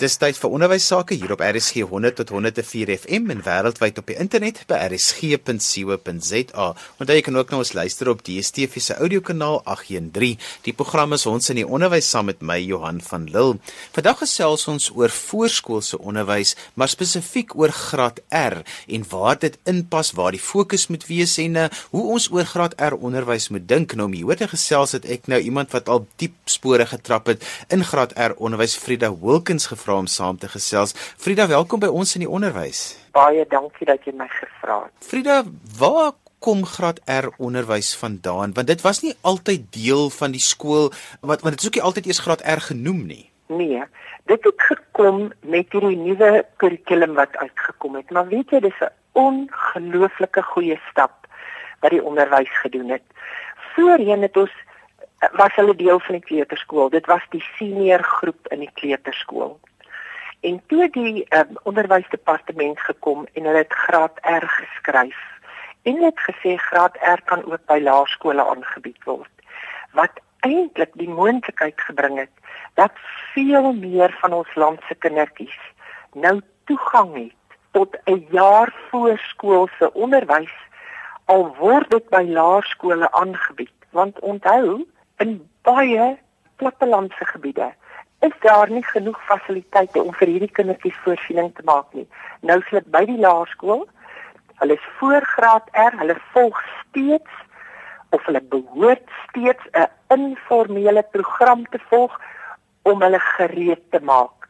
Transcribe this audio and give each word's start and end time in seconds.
Dis 0.00 0.14
tyd 0.16 0.38
vir 0.40 0.54
onderwys 0.56 0.86
sake 0.88 1.12
hier 1.20 1.34
op 1.34 1.42
RSG 1.44 1.82
100 1.84 2.14
tot 2.16 2.30
104 2.32 2.88
FM 2.94 3.34
en 3.34 3.42
wêreldwyd 3.44 3.98
op 4.00 4.06
die 4.08 4.14
internet 4.16 4.62
by 4.70 4.78
rsg.co.za. 4.86 6.68
Onthou 6.96 7.16
jy 7.18 7.24
kan 7.26 7.36
ook 7.36 7.50
na 7.52 7.58
ons 7.60 7.74
luister 7.76 8.08
op 8.08 8.22
DStv 8.24 8.80
se 8.80 8.96
audiokanaal 8.96 9.60
813. 9.68 10.38
Die 10.64 10.72
program 10.72 11.12
is 11.12 11.26
ons 11.28 11.52
in 11.52 11.60
die 11.60 11.66
onderwys 11.68 12.08
saam 12.08 12.30
met 12.30 12.40
my 12.40 12.56
Johan 12.62 13.02
van 13.04 13.26
Lille. 13.28 13.58
Vandag 13.92 14.22
gesels 14.22 14.64
ons 14.72 14.86
oor 14.96 15.12
voorskoolse 15.12 16.00
onderwys, 16.00 16.54
maar 16.80 16.88
spesifiek 16.88 17.52
oor 17.60 17.68
graad 17.68 18.24
R 18.32 18.62
en 18.88 19.04
waar 19.12 19.36
dit 19.44 19.60
inpas, 19.68 20.14
waar 20.16 20.32
die 20.32 20.40
fokus 20.40 20.88
moet 20.88 21.04
wees 21.10 21.36
en 21.44 21.60
uh, 21.60 21.66
hoe 21.92 22.06
ons 22.16 22.30
oor 22.32 22.48
graad 22.48 22.78
R 22.80 22.96
onderwys 22.96 23.50
moet 23.52 23.68
dink. 23.68 23.92
Nou 24.00 24.08
om 24.08 24.16
hier 24.16 24.40
te 24.40 24.48
gesels 24.48 24.96
het 24.96 25.04
ek 25.04 25.28
nou 25.28 25.44
iemand 25.44 25.76
wat 25.76 25.92
al 25.92 26.06
diep 26.16 26.40
spore 26.48 26.88
getrap 26.88 27.28
het 27.34 27.44
in 27.68 27.84
graad 27.84 28.16
R 28.16 28.38
onderwys, 28.40 28.80
Frida 28.80 29.12
Wilkins 29.12 29.68
gevra 29.68 29.89
gevra 29.90 29.98
om 29.98 30.06
saam 30.06 30.38
te 30.38 30.48
gesels. 30.48 30.94
Frida, 31.18 31.46
welkom 31.48 31.80
by 31.80 31.88
ons 31.90 32.14
in 32.14 32.22
die 32.24 32.30
onderwys. 32.30 32.96
Baie 33.12 33.44
dankie 33.50 33.86
dat 33.86 34.04
jy 34.06 34.14
my 34.14 34.28
gevra 34.30 34.84
het. 34.86 34.92
Frida, 35.02 35.42
waar 35.78 36.12
kom 36.38 36.64
graad 36.64 37.00
R 37.10 37.30
onderwys 37.38 37.96
vandaan? 37.96 38.54
Want 38.54 38.66
dit 38.66 38.80
was 38.82 39.02
nie 39.02 39.14
altyd 39.22 39.66
deel 39.74 40.10
van 40.10 40.32
die 40.32 40.40
skool 40.40 40.90
wat 41.20 41.42
want 41.42 41.56
dit 41.56 41.60
is 41.60 41.66
ook 41.66 41.78
nie 41.80 41.88
altyd 41.88 42.06
eers 42.06 42.22
graad 42.22 42.44
R 42.46 42.62
genoem 42.70 43.02
nie. 43.06 43.26
Nee, 43.50 43.82
dit 44.30 44.44
het 44.44 44.62
gekom 44.62 45.32
met 45.42 45.72
hierdie 45.72 45.98
nuwe 45.98 46.44
kurrikulum 46.56 47.14
wat 47.18 47.36
uitgekom 47.36 47.98
het. 47.98 48.10
Maar 48.10 48.28
weet 48.30 48.50
jy, 48.50 48.60
dis 48.60 48.80
'n 48.80 48.94
ongelooflike 49.12 50.42
goeie 50.54 50.78
stap 50.90 51.26
wat 51.80 51.90
die 51.90 52.04
onderwys 52.04 52.52
gedoen 52.62 52.88
het. 52.88 53.02
Voorheen 53.74 54.22
het 54.22 54.36
ons 54.36 54.54
was 55.32 55.54
hulle 55.54 55.74
deel 55.76 56.00
van 56.00 56.14
die 56.14 56.24
kleuterskool. 56.24 56.88
Dit 56.88 57.06
was 57.06 57.24
die 57.30 57.42
senior 57.58 58.02
groep 58.02 58.46
in 58.48 58.60
die 58.60 58.70
kleuterskool. 58.74 59.58
En 60.40 60.62
toe 60.66 60.88
die 60.90 61.26
um, 61.36 61.56
onderwysdepartement 61.62 62.80
gekom 62.80 63.26
en 63.32 63.44
hulle 63.44 63.64
het 63.64 63.72
graad 63.72 64.18
R 64.22 64.46
geskryf 64.46 65.18
en 65.82 66.02
het 66.02 66.20
gesê 66.28 66.56
graad 66.56 66.96
R 67.00 67.20
kan 67.24 67.44
ook 67.44 67.64
by 67.66 67.78
laerskole 67.82 68.44
aangebied 68.44 69.04
word. 69.04 69.32
Wat 69.92 70.20
eintlik 70.40 70.92
die 70.96 71.08
moontlikheid 71.08 71.80
gebring 71.80 72.18
het 72.18 72.32
dat 72.74 72.92
veel 73.34 73.72
meer 73.72 74.16
van 74.20 74.32
ons 74.32 74.54
land 74.54 74.80
se 74.88 74.94
kindertjies 74.94 75.60
nou 76.12 76.40
toegang 76.64 77.14
het 77.14 77.58
tot 77.76 77.96
'n 78.04 78.26
jaar 78.30 78.72
voorskoolse 78.90 79.92
onderwys 79.92 80.56
al 81.24 81.54
word 81.56 81.90
dit 81.90 82.08
by 82.08 82.24
laerskole 82.26 83.12
aangebied. 83.12 83.76
Want 83.90 84.18
onthou, 84.20 84.86
in 85.16 85.50
baie 85.62 86.18
plattelandse 86.56 87.24
gebiede 87.24 87.74
is 88.20 88.32
daar 88.40 88.70
nie 88.70 88.84
genoeg 88.84 89.20
fasiliteite 89.24 90.02
om 90.02 90.12
vir 90.14 90.28
hierdie 90.28 90.52
kindertjies 90.56 90.98
voorsiening 91.04 91.52
te 91.56 91.64
maak 91.64 91.88
nie. 91.96 92.06
Nou 92.40 92.60
slit 92.68 92.88
by 92.92 93.04
die 93.08 93.20
laerskool. 93.20 93.86
Hulle 94.60 94.76
is 94.76 94.90
voorgraad 94.98 95.70
R, 95.72 95.96
hulle 96.02 96.16
volg 96.34 96.58
steeds 96.80 97.38
of 98.10 98.24
hulle 98.26 98.42
behoort 98.52 99.06
steeds 99.28 99.64
'n 99.72 99.88
informele 100.18 101.02
program 101.16 101.64
te 101.72 101.80
volg 101.88 102.20
om 102.82 103.02
hulle 103.02 103.20
gereed 103.36 103.82
te 103.90 104.00
maak 104.00 104.48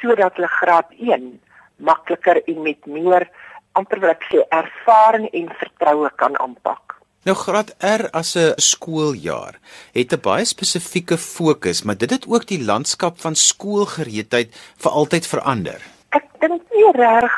sodat 0.00 0.34
hulle 0.34 0.48
graad 0.48 0.90
1 0.98 1.40
makliker 1.76 2.42
en 2.46 2.62
met 2.62 2.86
meer 2.86 3.28
amper 3.72 4.00
wat 4.00 4.10
ek 4.10 4.26
sê 4.30 4.44
ervaring 4.50 5.28
en 5.32 5.50
vertroue 5.62 6.10
kan 6.16 6.38
aanpak. 6.38 6.97
Nou 7.28 7.36
graad 7.36 7.74
R 7.84 8.08
as 8.16 8.30
'n 8.36 8.56
skooljaar 8.56 9.54
het 9.92 10.12
'n 10.12 10.20
baie 10.28 10.44
spesifieke 10.44 11.18
fokus, 11.18 11.82
maar 11.82 11.98
dit 11.98 12.10
het 12.10 12.24
ook 12.26 12.46
die 12.46 12.64
landskap 12.64 13.20
van 13.20 13.34
skoolgereedheid 13.34 14.48
vir 14.82 14.90
altyd 14.90 15.26
verander. 15.26 15.80
Ek 16.08 16.24
dink 16.38 16.62
nie 16.72 16.90
reg 16.92 17.32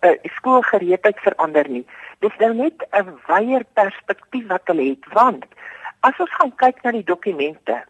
uh, 0.00 0.10
skoolgereedheid 0.22 1.18
verander 1.18 1.68
nie. 1.68 1.86
Dis 2.18 2.36
nou 2.38 2.54
net 2.54 2.86
'n 2.92 3.18
wyeer 3.26 3.64
perspektief 3.74 4.46
wat 4.46 4.62
hulle 4.64 4.88
het, 4.88 5.04
want 5.12 5.44
as 6.00 6.18
ons 6.18 6.34
gaan 6.38 6.54
kyk 6.56 6.82
na 6.82 6.90
die 6.90 7.04
dokumente 7.04 7.82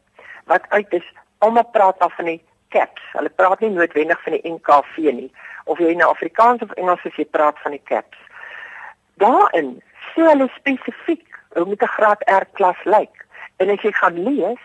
wat 0.44 0.64
uit 0.68 0.92
is, 0.92 1.08
almal 1.38 1.68
praat 1.72 1.98
af 1.98 2.14
van 2.16 2.24
die 2.24 2.42
CAPS. 2.68 3.02
Hulle 3.12 3.28
praat 3.28 3.60
nie 3.60 3.70
noodwendig 3.70 4.22
van 4.22 4.32
die 4.32 4.50
NKV 4.52 4.96
nie, 4.96 5.32
of 5.64 5.78
jy 5.78 5.94
nou 5.94 6.10
Afrikaans 6.10 6.62
of 6.62 6.72
Engels 6.72 7.04
as 7.04 7.16
jy 7.16 7.24
praat 7.24 7.58
van 7.58 7.72
die 7.72 7.84
CAPS. 7.84 8.18
Daarin 9.14 9.82
sê 10.14 10.22
hulle 10.22 10.48
spesifiek 10.56 11.31
hoe 11.54 11.64
moet 11.64 11.82
'n 11.82 11.94
graad 11.96 12.22
R 12.26 12.46
klas 12.52 12.80
lyk? 12.84 13.26
En 13.56 13.70
as 13.70 13.82
jy 13.82 13.92
gaan 13.92 14.22
lees, 14.22 14.62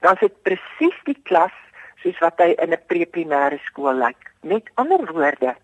dan 0.00 0.14
is 0.14 0.20
dit 0.20 0.42
presies 0.42 0.98
die 1.04 1.20
klas 1.22 1.56
soos 2.02 2.18
wat 2.18 2.38
hy 2.38 2.54
in 2.62 2.72
'n 2.72 2.84
pre-primêre 2.86 3.58
skool 3.64 3.94
lyk. 3.94 4.30
Met 4.42 4.70
ander 4.74 5.12
woorde, 5.12 5.56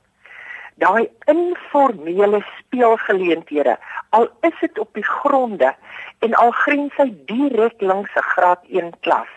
daai 0.75 1.09
informele 1.27 2.45
speelgeleenthede, 2.59 3.79
al 4.11 4.29
is 4.41 4.57
dit 4.61 4.79
op 4.79 4.95
die 4.95 5.07
gronde 5.07 5.75
en 6.19 6.35
al 6.35 6.51
grens 6.51 6.95
hy 6.97 7.11
direk 7.27 7.81
langs 7.81 8.11
'n 8.17 8.29
graad 8.35 8.62
1 8.69 8.93
klas, 9.01 9.33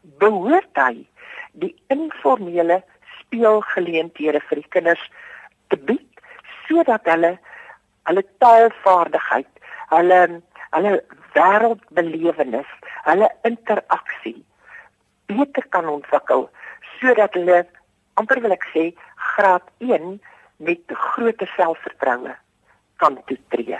behoort 0.00 0.76
hy 0.76 1.06
die 1.52 1.74
informele 1.86 2.82
speelgeleenthede 3.20 4.40
vir 4.40 4.56
die 4.56 4.68
kinders 4.68 5.10
te 5.68 5.76
bied 5.76 6.06
sodat 6.66 7.04
hulle 7.04 7.38
hulle 8.08 8.24
taalvaardigheid, 8.40 9.50
hulle 9.92 10.42
hulle 10.70 11.04
wêreldbelewenis, 11.34 12.70
hulle 13.04 13.28
interaksie 13.42 14.44
beter 15.28 15.66
kan 15.74 15.88
ontwikkel 15.88 16.48
sodat 16.98 17.36
hulle 17.38 17.62
amper 18.20 18.40
wil 18.44 18.56
ek 18.56 18.66
sê 18.72 18.88
graad 19.34 19.64
1 19.84 20.18
met 20.68 20.98
groot 21.12 21.46
selfvertroue 21.54 22.34
kan 22.98 23.20
toetree. 23.28 23.78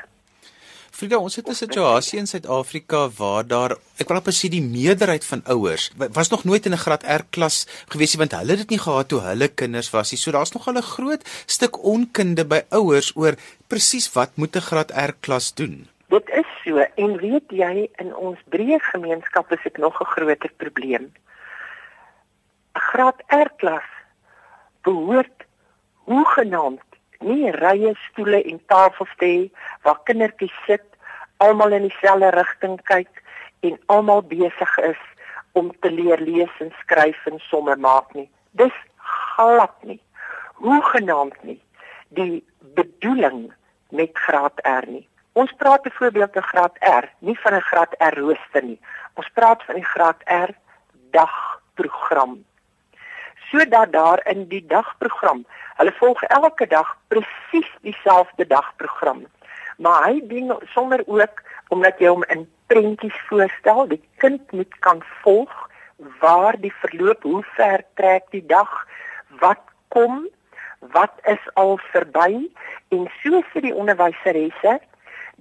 Frida, 0.98 1.18
ons 1.22 1.36
het 1.38 1.46
'n 1.48 1.54
situasie 1.54 2.18
in 2.18 2.26
Suid-Afrika 2.26 3.08
waar 3.18 3.46
daar, 3.46 3.72
ek 3.98 4.08
wil 4.08 4.16
net 4.18 4.34
sê 4.34 4.48
die 4.50 4.62
meerderheid 4.62 5.24
van 5.24 5.42
ouers 5.46 5.90
was 5.96 6.30
nog 6.30 6.44
nooit 6.44 6.66
in 6.66 6.72
'n 6.72 6.84
graad 6.84 7.04
R 7.06 7.24
klas 7.30 7.66
gewees 7.88 8.14
nie 8.14 8.18
want 8.18 8.32
hulle 8.32 8.50
het 8.50 8.58
dit 8.58 8.70
nie 8.70 8.84
gehad 8.86 9.08
toe 9.08 9.20
hulle 9.20 9.48
kinders 9.48 9.90
was 9.90 10.10
nie. 10.10 10.18
So 10.18 10.30
daar's 10.30 10.52
nog 10.52 10.66
'n 10.66 10.82
groot 10.82 11.22
stuk 11.46 11.84
onkunde 11.84 12.44
by 12.44 12.60
ouers 12.70 13.12
oor 13.16 13.34
presies 13.68 14.12
wat 14.12 14.30
moet 14.36 14.56
'n 14.56 14.60
graad 14.70 14.90
R 14.90 15.12
klas 15.20 15.54
doen. 15.54 15.88
Dit 16.08 16.28
is 16.28 16.47
so 16.68 16.84
en 17.00 17.16
weet 17.16 17.52
jy 17.56 17.86
in 18.02 18.10
ons 18.12 18.40
breë 18.52 18.76
gemeenskap 18.90 19.52
is 19.56 19.62
dit 19.64 19.76
nog 19.80 20.00
'n 20.00 20.12
groter 20.14 20.52
probleem. 20.62 21.04
'n 22.76 22.80
Graad 22.88 23.22
R 23.32 23.50
klas 23.56 23.88
behoort 24.82 25.46
hoegenaamd 26.04 26.88
nie 27.20 27.50
rye 27.50 27.94
stoele 28.08 28.42
en 28.42 28.60
tafels 28.66 29.14
te 29.18 29.26
hê 29.26 29.50
waar 29.82 30.00
kindertjies 30.04 30.58
sit, 30.66 30.86
almal 31.36 31.72
in 31.72 31.88
dieselfde 31.88 32.30
rigting 32.30 32.76
kyk 32.82 33.22
en 33.60 33.80
almal 33.86 34.22
besig 34.22 34.78
is 34.78 35.02
om 35.52 35.72
te 35.80 35.90
leer 35.90 36.20
lees 36.20 36.54
en 36.60 36.72
skryf 36.80 37.26
en 37.26 37.38
somme 37.38 37.76
maak 37.76 38.14
nie. 38.14 38.30
Dis 38.50 38.76
glad 39.34 39.74
nie. 39.82 40.00
Hoegenaamd 40.54 41.42
nie 41.42 41.60
die 42.08 42.44
bedoeling 42.74 43.52
met 43.90 44.10
graad 44.12 44.60
R 44.64 44.86
nie. 44.86 45.08
Ons 45.38 45.52
praat 45.56 45.82
byvoorbeeld 45.82 46.32
van 46.32 46.42
graad 46.42 46.76
R, 46.80 47.04
nie 47.18 47.38
van 47.40 47.54
'n 47.54 47.68
graad 47.70 47.92
R 47.98 48.14
rooster 48.18 48.62
nie. 48.62 48.80
Ons 49.14 49.28
praat 49.34 49.62
van 49.64 49.74
die 49.74 49.84
graad 49.84 50.20
R 50.26 50.50
dagprogram. 51.10 52.44
Sodat 53.50 53.92
daar 53.92 54.20
in 54.26 54.48
die 54.48 54.66
dagprogram, 54.66 55.46
hulle 55.76 55.92
volg 55.92 56.22
elke 56.22 56.66
dag 56.66 56.96
presies 57.08 57.70
dieselfde 57.80 58.46
dagprogram. 58.46 59.26
Maar 59.76 60.04
hy 60.04 60.20
dien 60.26 60.52
sonder 60.74 61.02
ook 61.06 61.42
omdat 61.68 61.98
jy 61.98 62.08
hom 62.08 62.24
in 62.24 62.50
prentjies 62.66 63.20
voorstel, 63.28 63.86
die 63.86 64.02
kind 64.16 64.52
moet 64.52 64.78
kan 64.78 65.02
volg 65.22 65.70
waar 66.20 66.60
die 66.60 66.74
verloop, 66.80 67.22
hoe 67.22 67.44
ver 67.54 67.84
trek 67.94 68.24
die 68.30 68.46
dag, 68.46 68.86
wat 69.28 69.62
kom, 69.88 70.28
wat 70.80 71.14
is 71.22 71.54
al 71.54 71.78
verby 71.78 72.50
en 72.88 73.10
so 73.22 73.42
vir 73.52 73.62
die 73.62 73.74
onderwyseresse 73.74 74.80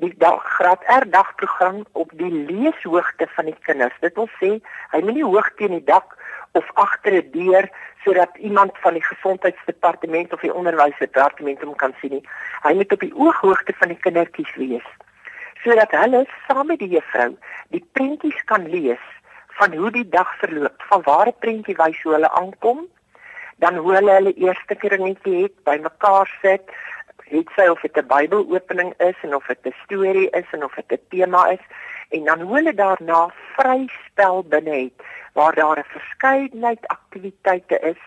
die 0.02 0.14
dag 0.18 0.44
graad 0.58 0.84
R 0.94 1.06
dagprogram 1.10 1.86
op 1.92 2.12
die 2.20 2.32
leeshoogte 2.32 3.28
van 3.36 3.50
die 3.50 3.58
kinders. 3.66 3.98
Dit 4.02 4.16
wil 4.16 4.30
sê 4.40 4.52
hy 4.94 5.02
moet 5.02 5.18
nie 5.18 5.26
hoog 5.26 5.50
teen 5.58 5.74
die 5.78 5.88
dak 5.90 6.16
of 6.58 6.70
agter 6.74 7.18
'n 7.22 7.32
deur 7.32 7.70
sodat 8.04 8.38
iemand 8.38 8.78
van 8.84 8.94
die 8.94 9.04
gesondheidsdepartement 9.04 10.34
of 10.34 10.42
die 10.42 10.54
onderwysdepartement 10.54 11.62
hom 11.62 11.76
kan 11.76 11.94
sien 12.02 12.12
nie. 12.12 12.26
Hy 12.64 12.74
moet 12.74 12.92
op 12.92 13.00
die 13.00 13.16
ooghoogte 13.16 13.74
van 13.80 13.88
die 13.88 14.02
kindertjies 14.06 14.56
wees 14.56 14.88
sodat 15.64 15.92
hulle 15.92 16.26
saam 16.48 16.68
met 16.68 16.80
die 16.80 16.94
juffrou 16.96 17.32
die 17.74 17.84
prentjies 17.98 18.44
kan 18.46 18.70
lees 18.70 19.04
van 19.60 19.74
hoe 19.74 19.92
die 19.92 20.06
dag 20.10 20.30
verloop, 20.38 20.84
van 20.90 21.02
waar 21.02 21.28
'n 21.28 21.40
prentjie 21.40 21.76
wys 21.76 22.02
hoe 22.04 22.14
hulle 22.14 22.32
aankom, 22.32 22.80
dan 23.58 23.76
hoe 23.76 23.94
hulle 23.96 24.12
hulle 24.12 24.34
eerste 24.34 24.76
kringetjie 24.76 25.42
het, 25.44 25.56
bymekaar 25.64 26.30
sit, 26.42 26.64
het 27.30 27.50
sy 27.56 27.68
of 27.68 27.82
dit 27.82 27.98
'n 27.98 28.08
Bybelopening 28.08 28.94
is 28.98 29.16
en 29.22 29.36
of 29.36 29.46
dit 29.46 29.66
'n 29.66 29.76
storie 29.84 30.30
is 30.30 30.50
en 30.52 30.64
of 30.64 30.74
dit 30.76 30.92
'n 30.92 31.06
tema 31.10 31.48
is 31.50 31.66
en 32.10 32.24
dan 32.24 32.42
hoe 32.42 32.56
hulle 32.56 32.74
daarna 32.74 33.30
vry 33.56 33.90
spel 34.06 34.44
binne 34.44 34.76
het 34.84 34.98
waar 35.34 35.56
daar 35.56 35.80
'n 35.80 35.92
verskeidenheid 35.98 36.88
aktiwiteite 36.88 37.80
is 37.80 38.02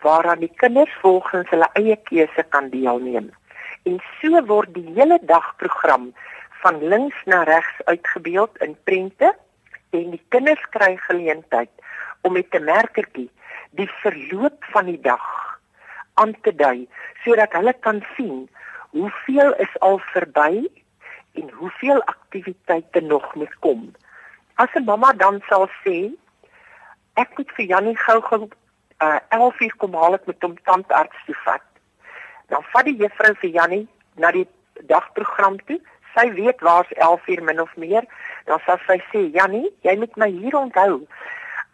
waaraan 0.00 0.38
die 0.38 0.52
kinders 0.56 0.94
volgens 1.00 1.50
hulle 1.50 1.68
eie 1.72 1.96
keuse 1.96 2.44
kan 2.48 2.68
deelneem. 2.68 3.30
En 3.82 4.02
so 4.20 4.44
word 4.44 4.74
die 4.74 4.92
hele 4.94 5.18
dagprogram 5.22 6.14
van 6.62 6.88
links 6.88 7.24
na 7.24 7.42
regs 7.42 7.84
uitgebeeld 7.84 8.62
in 8.62 8.76
prente 8.84 9.34
en 9.90 10.10
die 10.10 10.24
kinders 10.28 10.68
kry 10.70 10.96
geleentheid 10.96 11.70
om 12.20 12.32
met 12.32 12.54
'n 12.54 12.64
merkertjie 12.64 13.30
die 13.70 13.90
verloop 14.02 14.64
van 14.64 14.84
die 14.84 15.00
dag 15.00 15.43
aan 16.14 16.34
te 16.46 16.54
dui 16.54 16.88
sodat 17.24 17.52
hulle 17.58 17.74
kan 17.86 18.02
sien 18.16 18.48
hoeveel 18.90 19.54
is 19.66 19.78
al 19.80 19.98
verby 20.12 20.66
en 21.34 21.50
hoeveel 21.58 22.02
aktiwiteite 22.02 23.00
nog 23.00 23.34
moet 23.34 23.54
kom. 23.58 23.92
As 24.54 24.74
'n 24.74 24.84
mamma 24.84 25.12
dan 25.12 25.42
sal 25.48 25.68
sê 25.82 26.12
ek 27.14 27.38
moet 27.38 27.50
vir 27.56 27.66
Jannie 27.66 27.96
gou-gou 27.96 28.50
uh 29.04 29.18
11 29.28 29.60
uur 29.60 29.74
kom 29.76 29.94
haal 29.94 30.14
ek 30.14 30.26
met 30.26 30.42
hom 30.42 30.54
tandarts 30.62 31.24
toe 31.26 31.38
vat. 31.44 31.66
Dan 32.48 32.62
vat 32.72 32.84
die 32.84 32.96
juffrou 32.96 33.34
vir 33.34 33.50
Jannie 33.50 33.88
na 34.14 34.30
die 34.30 34.48
dagprogram 34.86 35.58
toe 35.66 35.80
sy 36.14 36.30
weet 36.34 36.60
waar's 36.60 36.90
11 36.92 37.28
uur 37.28 37.42
min 37.42 37.60
of 37.60 37.76
meer, 37.76 38.04
dan 38.44 38.60
sal 38.66 38.78
sy 38.86 38.98
sê, 39.10 39.20
"Jannie, 39.32 39.70
jy 39.82 39.96
moet 39.96 40.16
my 40.16 40.30
hier 40.30 40.56
onthou. 40.56 41.06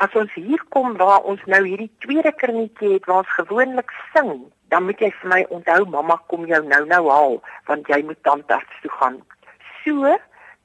As 0.01 0.15
ons 0.17 0.33
hier 0.33 0.63
kom 0.73 0.95
waar 0.97 1.27
ons 1.29 1.43
nou 1.53 1.61
hierdie 1.67 1.91
tweede 2.01 2.33
kringetjie 2.33 2.95
het 2.95 3.09
waar 3.09 3.23
ons 3.23 3.35
gewoonlik 3.37 3.93
sing, 4.15 4.47
dan 4.73 4.87
moet 4.89 5.03
jy 5.03 5.11
vir 5.21 5.33
my 5.33 5.41
onthou, 5.53 5.85
mamma 5.93 6.17
kom 6.33 6.47
jou 6.49 6.63
nou 6.65 6.81
nou 6.89 7.03
haal, 7.11 7.37
want 7.69 7.89
jy 7.93 8.01
moet 8.09 8.23
tandarts 8.25 8.81
toe 8.81 8.93
gaan." 8.97 9.21
So 9.85 10.17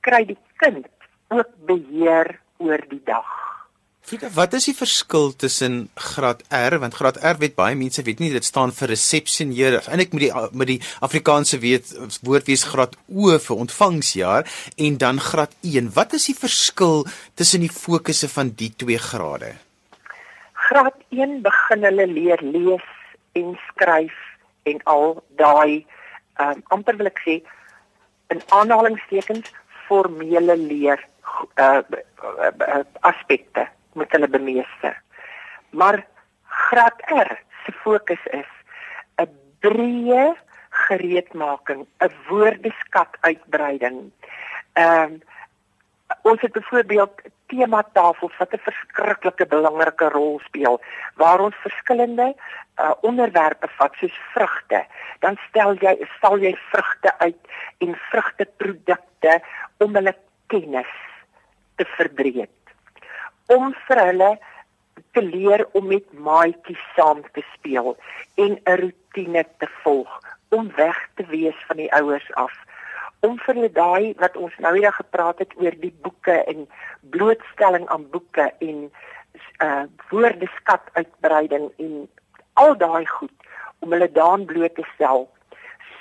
kry 0.08 0.24
die 0.32 0.40
kind 0.64 0.88
ook 1.36 1.52
beheer 1.68 2.40
oor 2.64 2.88
die 2.90 3.04
dag. 3.04 3.45
Frida, 4.06 4.28
wat 4.38 4.54
is 4.54 4.68
die 4.70 4.76
verskil 4.78 5.32
tussen 5.34 5.78
graad 5.98 6.44
R 6.54 6.76
want 6.78 6.94
graad 6.94 7.16
R 7.26 7.40
weet 7.42 7.56
baie 7.58 7.74
mense 7.74 8.04
weet 8.06 8.20
nie 8.22 8.28
dit 8.30 8.46
staan 8.46 8.70
vir 8.78 8.92
resepsioneer 8.92 9.80
eintlik 9.80 10.12
met 10.14 10.22
die 10.22 10.42
met 10.62 10.70
die 10.70 10.76
Afrikaanse 11.08 11.58
weet 11.64 11.90
woord 12.28 12.46
wees 12.46 12.68
graad 12.70 12.94
O 13.10 13.34
vir 13.48 13.64
ontvangsjaar 13.64 14.46
en 14.78 15.00
dan 15.02 15.18
graad 15.18 15.56
1. 15.66 15.90
Wat 15.96 16.14
is 16.14 16.28
die 16.30 16.38
verskil 16.38 17.02
tussen 17.34 17.66
die 17.66 17.72
fokusse 17.74 18.30
van 18.30 18.52
die 18.60 18.70
twee 18.78 19.02
grade? 19.02 19.56
Graad 20.68 21.02
1 21.10 21.42
begin 21.48 21.90
hulle 21.90 22.06
leer 22.12 22.44
lees 22.46 22.86
en 23.42 23.56
skryf 23.72 24.20
en 24.70 24.84
al 24.94 25.16
daai 25.42 25.82
um, 26.46 26.62
amper 26.78 27.02
wil 27.02 27.10
ek 27.10 27.24
sê 27.26 27.40
in 28.30 28.46
aanhalingstekens 28.54 29.50
formele 29.88 30.60
leer 30.62 31.02
uh, 31.58 31.82
aspekte 33.02 33.66
moet 33.96 34.12
hulle 34.12 34.28
bemeester. 34.28 35.02
Maar 35.70 36.04
graad 36.44 37.02
R 37.12 37.32
se 37.66 37.72
fokus 37.84 38.24
is 38.32 38.52
'n 39.18 39.30
breë 39.60 40.36
gereedmaking, 40.70 41.86
'n 42.00 42.12
woordeskat 42.28 43.18
uitbreiding. 43.22 44.12
Ehm 44.74 45.04
um, 45.04 45.22
ons 46.22 46.42
het 46.42 46.52
byvoorbeeld 46.52 47.22
tema 47.48 47.84
tafels 47.94 48.38
wat 48.38 48.54
'n 48.54 48.66
verskriklike 48.68 49.46
belangrike 49.46 50.10
rol 50.10 50.40
speel 50.44 50.82
waar 51.16 51.40
ons 51.40 51.56
verskillende 51.56 52.36
uh, 52.36 52.92
onderwerpe 53.02 53.68
vat 53.78 53.94
soos 54.00 54.18
vrugte. 54.34 54.86
Dan 55.20 55.38
stel 55.50 55.74
jy 55.80 56.08
sal 56.22 56.38
jy 56.38 56.56
vrugte 56.72 57.18
uit 57.18 57.42
en 57.78 57.96
vrugteprodukte 58.10 59.42
om 59.78 59.96
hulle 59.96 60.16
kennis 60.48 60.94
te 61.76 61.86
verbreek 61.86 62.65
om 63.48 63.74
vir 63.88 64.02
hulle 64.10 64.32
te 65.16 65.22
leer 65.24 65.66
om 65.78 65.88
met 65.88 66.06
maatjies 66.28 66.82
saam 66.96 67.22
te 67.34 67.44
speel 67.54 67.96
en 68.36 68.60
'n 68.66 68.78
rotine 68.82 69.46
te 69.60 69.68
volg 69.84 70.12
om 70.50 70.72
weg 70.76 70.98
te 71.16 71.26
wees 71.26 71.58
van 71.68 71.78
die 71.78 71.92
ouers 71.94 72.34
af. 72.34 72.54
Om 73.20 73.40
vir 73.40 73.56
hulle 73.56 73.72
daai 73.72 74.14
wat 74.18 74.38
ons 74.38 74.54
nou 74.58 74.76
eendag 74.76 74.96
gepraat 74.96 75.40
het 75.40 75.54
oor 75.58 75.76
die 75.80 75.94
boeke 76.02 76.44
en 76.44 76.68
blootstelling 77.02 77.88
aan 77.88 78.10
boeke 78.10 78.54
en 78.60 78.92
uh 79.64 79.84
woordeskat 80.10 80.84
uitbreiding 80.94 81.72
en 81.78 82.10
al 82.54 82.78
daai 82.78 83.06
goed 83.06 83.48
om 83.80 83.92
hulle 83.92 84.12
daan 84.12 84.46
bloot 84.46 84.76
te 84.76 84.86
stel 84.94 85.28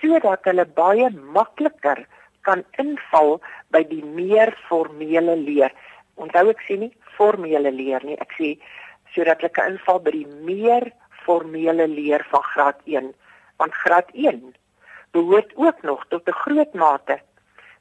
sodat 0.01 0.45
hulle 0.45 0.67
baie 0.79 1.09
makliker 1.39 2.07
kan 2.47 2.63
inval 2.83 3.41
by 3.75 3.83
die 3.89 4.05
meer 4.05 4.53
formele 4.69 5.37
leer 5.37 5.73
onthou 6.17 6.49
ek 6.51 6.61
sê 6.67 6.79
nie 6.79 6.93
formele 7.17 7.71
leer 7.71 8.05
nie. 8.05 8.19
Ek 8.21 8.35
sê 8.39 8.55
sodat 9.15 9.41
hulle 9.41 9.53
kan 9.55 9.75
inval 9.75 10.01
by 10.05 10.11
die 10.15 10.27
meer 10.49 10.91
formele 11.25 11.87
leer 11.89 12.25
van 12.31 12.45
graad 12.53 12.81
1, 12.85 13.13
want 13.63 13.83
graad 13.85 14.11
1 14.13 14.55
behoort 15.15 15.53
ook 15.55 15.83
nog 15.83 16.05
tot 16.09 16.29
'n 16.29 16.41
groot 16.45 16.73
mate 16.75 17.17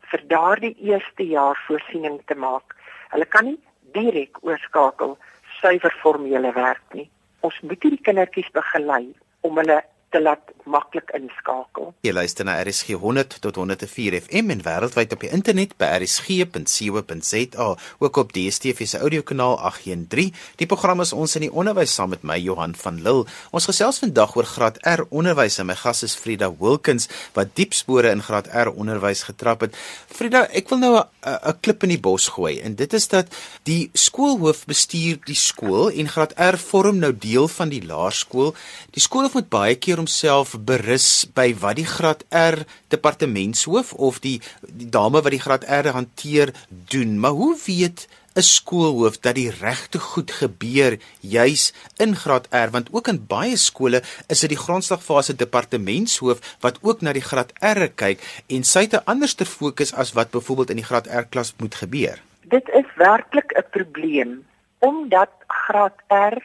vir 0.10 0.22
daardie 0.28 0.76
eerste 0.90 1.26
jaar 1.28 1.58
voorsiening 1.68 2.22
te 2.26 2.36
maak. 2.36 2.76
Hulle 3.10 3.26
kan 3.26 3.46
nie 3.46 3.60
direk 3.94 4.38
oorskakel 4.42 5.18
suiwer 5.60 5.96
formele 6.02 6.52
werk 6.54 6.86
nie. 6.94 7.10
Ons 7.40 7.60
moet 7.62 7.82
hierdie 7.84 8.06
kindertjies 8.08 8.52
begelei 8.52 9.14
om 9.42 9.58
hulle 9.58 9.84
te 10.14 10.22
laat 10.22 10.52
maklik 10.70 11.10
inskakel. 11.18 11.92
Jy 12.06 12.14
luister 12.14 12.46
na 12.48 12.56
RSG 12.62 12.96
100 13.02 13.40
tot 13.44 13.58
104 13.60 14.16
FM 14.22 14.54
en 14.54 14.62
wêreldwyd 14.64 15.16
op 15.16 15.24
die 15.26 15.32
internet 15.34 15.74
by 15.82 15.90
rsg.co.za, 16.00 17.68
ook 18.06 18.20
op 18.22 18.34
DStv 18.36 18.88
se 18.88 19.02
audiokanaal 19.02 19.58
813. 19.72 20.32
Die 20.62 20.70
program 20.70 21.02
is 21.04 21.14
ons 21.18 21.36
in 21.40 21.48
die 21.48 21.52
onderwys 21.52 21.96
saam 21.98 22.14
met 22.14 22.24
my 22.24 22.38
Johan 22.40 22.76
van 22.80 23.02
Lille. 23.04 23.26
Ons 23.52 23.68
gesels 23.70 24.00
vandag 24.04 24.36
oor 24.38 24.48
graad 24.48 24.80
R 24.88 25.06
onderwys 25.10 25.60
en 25.60 25.72
my 25.72 25.78
gas 25.80 26.04
is 26.08 26.16
Frida 26.20 26.52
Wilkins 26.62 27.10
wat 27.36 27.56
diep 27.58 27.76
spore 27.76 28.14
in 28.14 28.24
graad 28.24 28.52
R 28.54 28.72
onderwys 28.72 29.26
getrap 29.28 29.66
het. 29.66 29.76
Frida, 30.14 30.46
ek 30.54 30.70
wil 30.70 30.84
nou 30.84 30.94
'n 31.24 31.58
klip 31.62 31.84
in 31.84 31.96
die 31.96 32.00
bos 32.00 32.28
gooi 32.28 32.60
en 32.62 32.76
dit 32.76 32.94
is 32.94 33.08
dat 33.08 33.28
die 33.64 33.90
skoolhoof 33.94 34.66
bestuur 34.66 35.20
die 35.26 35.36
skool 35.36 35.90
en 35.90 36.08
graad 36.08 36.34
R 36.38 36.58
vorm 36.58 37.00
nou 37.00 37.12
deel 37.12 37.48
van 37.48 37.70
die 37.70 37.82
laerskool. 37.82 38.56
Die 38.92 39.02
skoolhoof 39.02 39.34
moet 39.34 39.50
baie 39.50 39.76
keer 39.76 40.03
homself 40.04 40.56
berus 40.68 41.24
by 41.32 41.54
wat 41.62 41.78
die 41.80 41.88
graad 41.88 42.26
R 42.36 42.66
departementshoof 42.92 43.94
of 43.96 44.20
die 44.24 44.40
die 44.68 44.90
dame 44.92 45.22
wat 45.24 45.32
die 45.32 45.44
graad 45.44 45.64
R 45.64 45.94
hanteer 45.96 46.52
doen. 46.92 47.16
Maar 47.20 47.38
hoe 47.40 47.56
weet 47.66 48.08
'n 48.36 48.42
skoolhoof 48.42 49.20
dat 49.22 49.36
die 49.36 49.52
regte 49.62 50.00
goed 50.00 50.32
gebeur 50.32 50.98
juis 51.22 51.74
in 51.98 52.16
graad 52.16 52.48
R 52.52 52.72
want 52.76 52.90
ook 52.92 53.08
in 53.08 53.26
baie 53.28 53.56
skole 53.56 54.02
is 54.28 54.40
dit 54.40 54.50
die 54.50 54.64
grondslagfase 54.66 55.36
departementshoof 55.36 56.58
wat 56.60 56.80
ook 56.82 57.02
na 57.02 57.14
die 57.14 57.28
graad 57.30 57.54
R 57.62 57.88
kyk 57.96 58.20
en 58.50 58.64
sy 58.64 58.82
het 58.86 58.94
'n 58.94 59.06
anderste 59.06 59.46
fokus 59.46 59.94
as 59.94 60.14
wat 60.14 60.32
byvoorbeeld 60.32 60.70
in 60.70 60.82
die 60.82 60.90
graad 60.92 61.08
R 61.08 61.26
klas 61.30 61.54
moet 61.58 61.76
gebeur. 61.76 62.18
Dit 62.42 62.68
is 62.74 62.90
werklik 62.98 63.54
'n 63.56 63.70
probleem 63.72 64.44
omdat 64.80 65.32
graad 65.48 65.96
R 66.10 66.36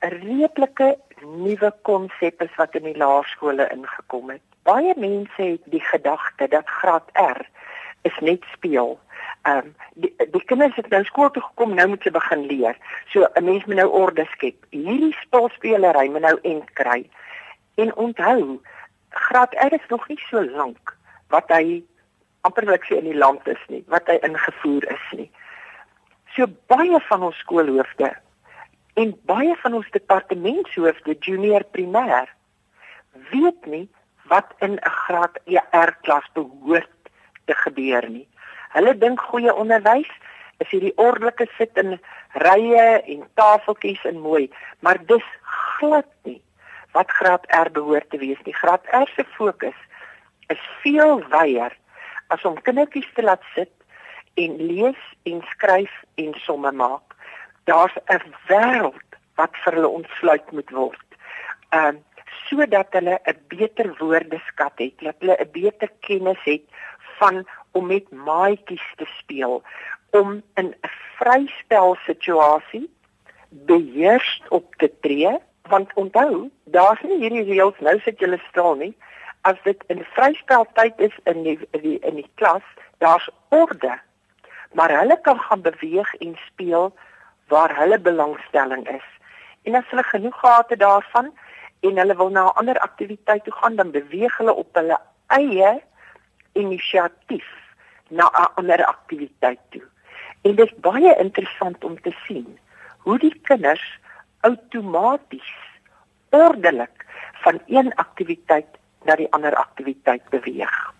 'n 0.00 0.14
redelike 0.22 0.98
nuwe 1.24 1.72
konsepte 1.82 2.48
wat 2.56 2.74
in 2.74 2.86
die 2.88 2.96
laerskole 2.96 3.68
ingekom 3.72 4.30
het. 4.30 4.42
Baie 4.62 4.94
mense 4.96 5.42
het 5.42 5.62
die 5.72 5.82
gedagte 5.84 6.48
dat 6.48 6.68
graad 6.68 7.10
R 7.20 7.42
is 8.02 8.18
net 8.20 8.44
speel. 8.52 8.98
Ehm 9.42 9.56
um, 9.56 9.74
die, 9.94 10.14
die 10.30 10.44
kinders 10.44 10.76
het 10.76 10.88
nou 10.88 11.04
skool 11.04 11.30
toe 11.30 11.42
gekom, 11.42 11.74
nou 11.74 11.88
moet 11.88 12.04
hulle 12.04 12.18
begin 12.18 12.46
leer. 12.46 12.76
So 13.12 13.26
'n 13.34 13.44
mens 13.44 13.64
moet 13.64 13.76
nou 13.76 13.88
orde 13.88 14.24
skep. 14.32 14.56
Hierdie 14.70 15.16
spelspelery 15.20 16.08
moet 16.08 16.20
nou 16.20 16.38
end 16.42 16.72
kry. 16.72 17.10
En 17.74 17.94
onthou, 17.96 18.60
graad 19.08 19.54
R 19.54 19.72
is 19.72 19.88
nog 19.88 20.08
nie 20.08 20.20
so 20.30 20.44
lank 20.44 20.96
wat 21.28 21.48
hy 21.48 21.82
amper 22.40 22.64
wat 22.64 22.84
sê 22.84 22.98
in 22.98 23.08
die 23.08 23.18
land 23.18 23.48
is 23.48 23.64
nie, 23.68 23.84
wat 23.88 24.06
hy 24.06 24.18
ingevoer 24.22 24.84
is 24.90 25.06
nie. 25.12 25.30
So 26.36 26.46
baie 26.66 27.00
van 27.08 27.22
ons 27.22 27.38
skoolhoofde 27.38 28.10
En 28.94 29.10
baie 29.26 29.54
van 29.62 29.74
ons 29.74 29.90
departementshoofde 29.90 31.16
junior 31.18 31.64
primêr 31.74 32.28
weet 33.30 33.66
nie 33.66 33.88
wat 34.30 34.52
in 34.58 34.78
'n 34.78 34.90
graad 35.06 35.38
ER 35.44 35.96
klas 36.02 36.28
behoort 36.32 37.10
te 37.44 37.54
gebeur 37.54 38.08
nie. 38.08 38.28
Hulle 38.74 38.98
dink 38.98 39.20
goeie 39.20 39.54
onderwys 39.54 40.10
is 40.58 40.70
hierdie 40.70 40.96
ordelike 40.96 41.46
sit 41.58 41.76
in 41.76 42.00
rye 42.32 43.02
en 43.12 43.26
tafeltjies 43.34 44.04
en 44.04 44.18
mooi, 44.18 44.50
maar 44.80 44.98
dis 45.06 45.26
glad 45.78 46.10
nie 46.22 46.42
wat 46.92 47.10
graad 47.10 47.46
R 47.50 47.70
behoort 47.70 48.10
te 48.10 48.18
wees 48.18 48.38
nie. 48.44 48.54
Graad 48.54 48.86
R 48.92 49.10
se 49.16 49.24
fokus 49.24 49.78
is 50.46 50.60
veel 50.82 51.22
wyer 51.28 51.72
as 52.28 52.44
om 52.44 52.62
kindertjies 52.62 53.10
te 53.14 53.22
laat 53.22 53.42
sit 53.54 53.72
en 54.34 54.56
lees 54.56 55.02
en 55.22 55.42
skryf 55.50 56.02
en 56.14 56.34
somme 56.46 56.72
maak 56.72 57.13
daar's 57.64 57.96
'n 58.06 58.22
wêreld 58.48 59.08
wat 59.34 59.56
vir 59.64 59.72
hulle 59.72 59.88
ontsluit 59.88 60.52
moet 60.52 60.70
word. 60.70 61.08
Ehm 61.70 61.96
uh, 61.96 62.00
sodat 62.48 62.86
hulle 62.90 63.20
'n 63.24 63.40
beter 63.48 63.96
woordeskat 63.98 64.72
het, 64.76 64.98
dat 64.98 65.16
hulle 65.18 65.36
'n 65.40 65.50
beter 65.52 65.90
kennis 66.00 66.42
het 66.44 66.62
van 67.18 67.46
om 67.72 67.86
met 67.86 68.10
maatjies 68.10 68.88
te 68.96 69.06
speel, 69.18 69.62
om 70.10 70.42
in 70.54 70.66
'n 70.66 70.90
vryspel 71.16 71.96
situasie 72.06 72.90
beheers 73.48 74.42
op 74.48 74.74
te 74.74 74.90
tree 75.00 75.38
Want 75.68 75.94
onthou, 75.94 76.50
daar's 76.64 77.00
nie 77.00 77.18
hierdie 77.22 77.44
reëls 77.48 77.78
nou 77.80 77.94
sit 78.04 78.20
julle 78.20 78.38
stil 78.50 78.74
nie. 78.80 78.92
As 79.48 79.56
dit 79.64 79.84
in 79.92 80.02
vryspeltyd 80.12 80.98
is 81.06 81.14
in 81.30 81.40
die, 81.46 81.56
in 81.72 81.80
die 81.80 81.98
in 82.04 82.18
die 82.20 82.28
klas, 82.34 82.66
daar's 83.00 83.28
orde. 83.48 83.94
Maar 84.76 84.92
hulle 84.98 85.16
kan 85.20 85.40
gaan 85.40 85.62
beweeg 85.64 86.14
en 86.14 86.36
speel 86.46 86.92
waar 87.48 87.76
hulle 87.76 87.98
belangstelling 87.98 88.88
is. 88.88 89.08
En 89.62 89.74
as 89.74 89.88
hulle 89.90 90.02
genoeg 90.02 90.38
gehad 90.38 90.68
het 90.68 90.78
daarvan 90.78 91.32
en 91.80 91.96
hulle 91.96 92.16
wil 92.16 92.30
na 92.30 92.44
'n 92.44 92.56
ander 92.60 92.78
aktiwiteit 92.78 93.44
toe 93.44 93.52
gaan, 93.52 93.76
dan 93.76 93.90
beweeg 93.90 94.36
hulle 94.36 94.54
op 94.54 94.74
hulle 94.74 94.98
eie 95.26 95.82
inisiatief 96.52 97.48
na 98.08 98.30
'n 98.30 98.54
ander 98.54 98.84
aktiwiteit 98.84 99.60
toe. 99.70 99.84
En 100.42 100.54
dit 100.54 100.66
is 100.66 100.80
baie 100.80 101.16
interessant 101.18 101.84
om 101.84 102.00
te 102.00 102.12
sien 102.26 102.58
hoe 102.98 103.18
die 103.18 103.40
kinders 103.42 103.98
outomaties 104.40 105.52
ordelik 106.30 107.04
van 107.32 107.60
een 107.66 107.94
aktiwiteit 107.94 108.66
na 109.04 109.16
die 109.16 109.32
ander 109.32 109.54
aktiwiteit 109.54 110.28
beweeg. 110.28 110.92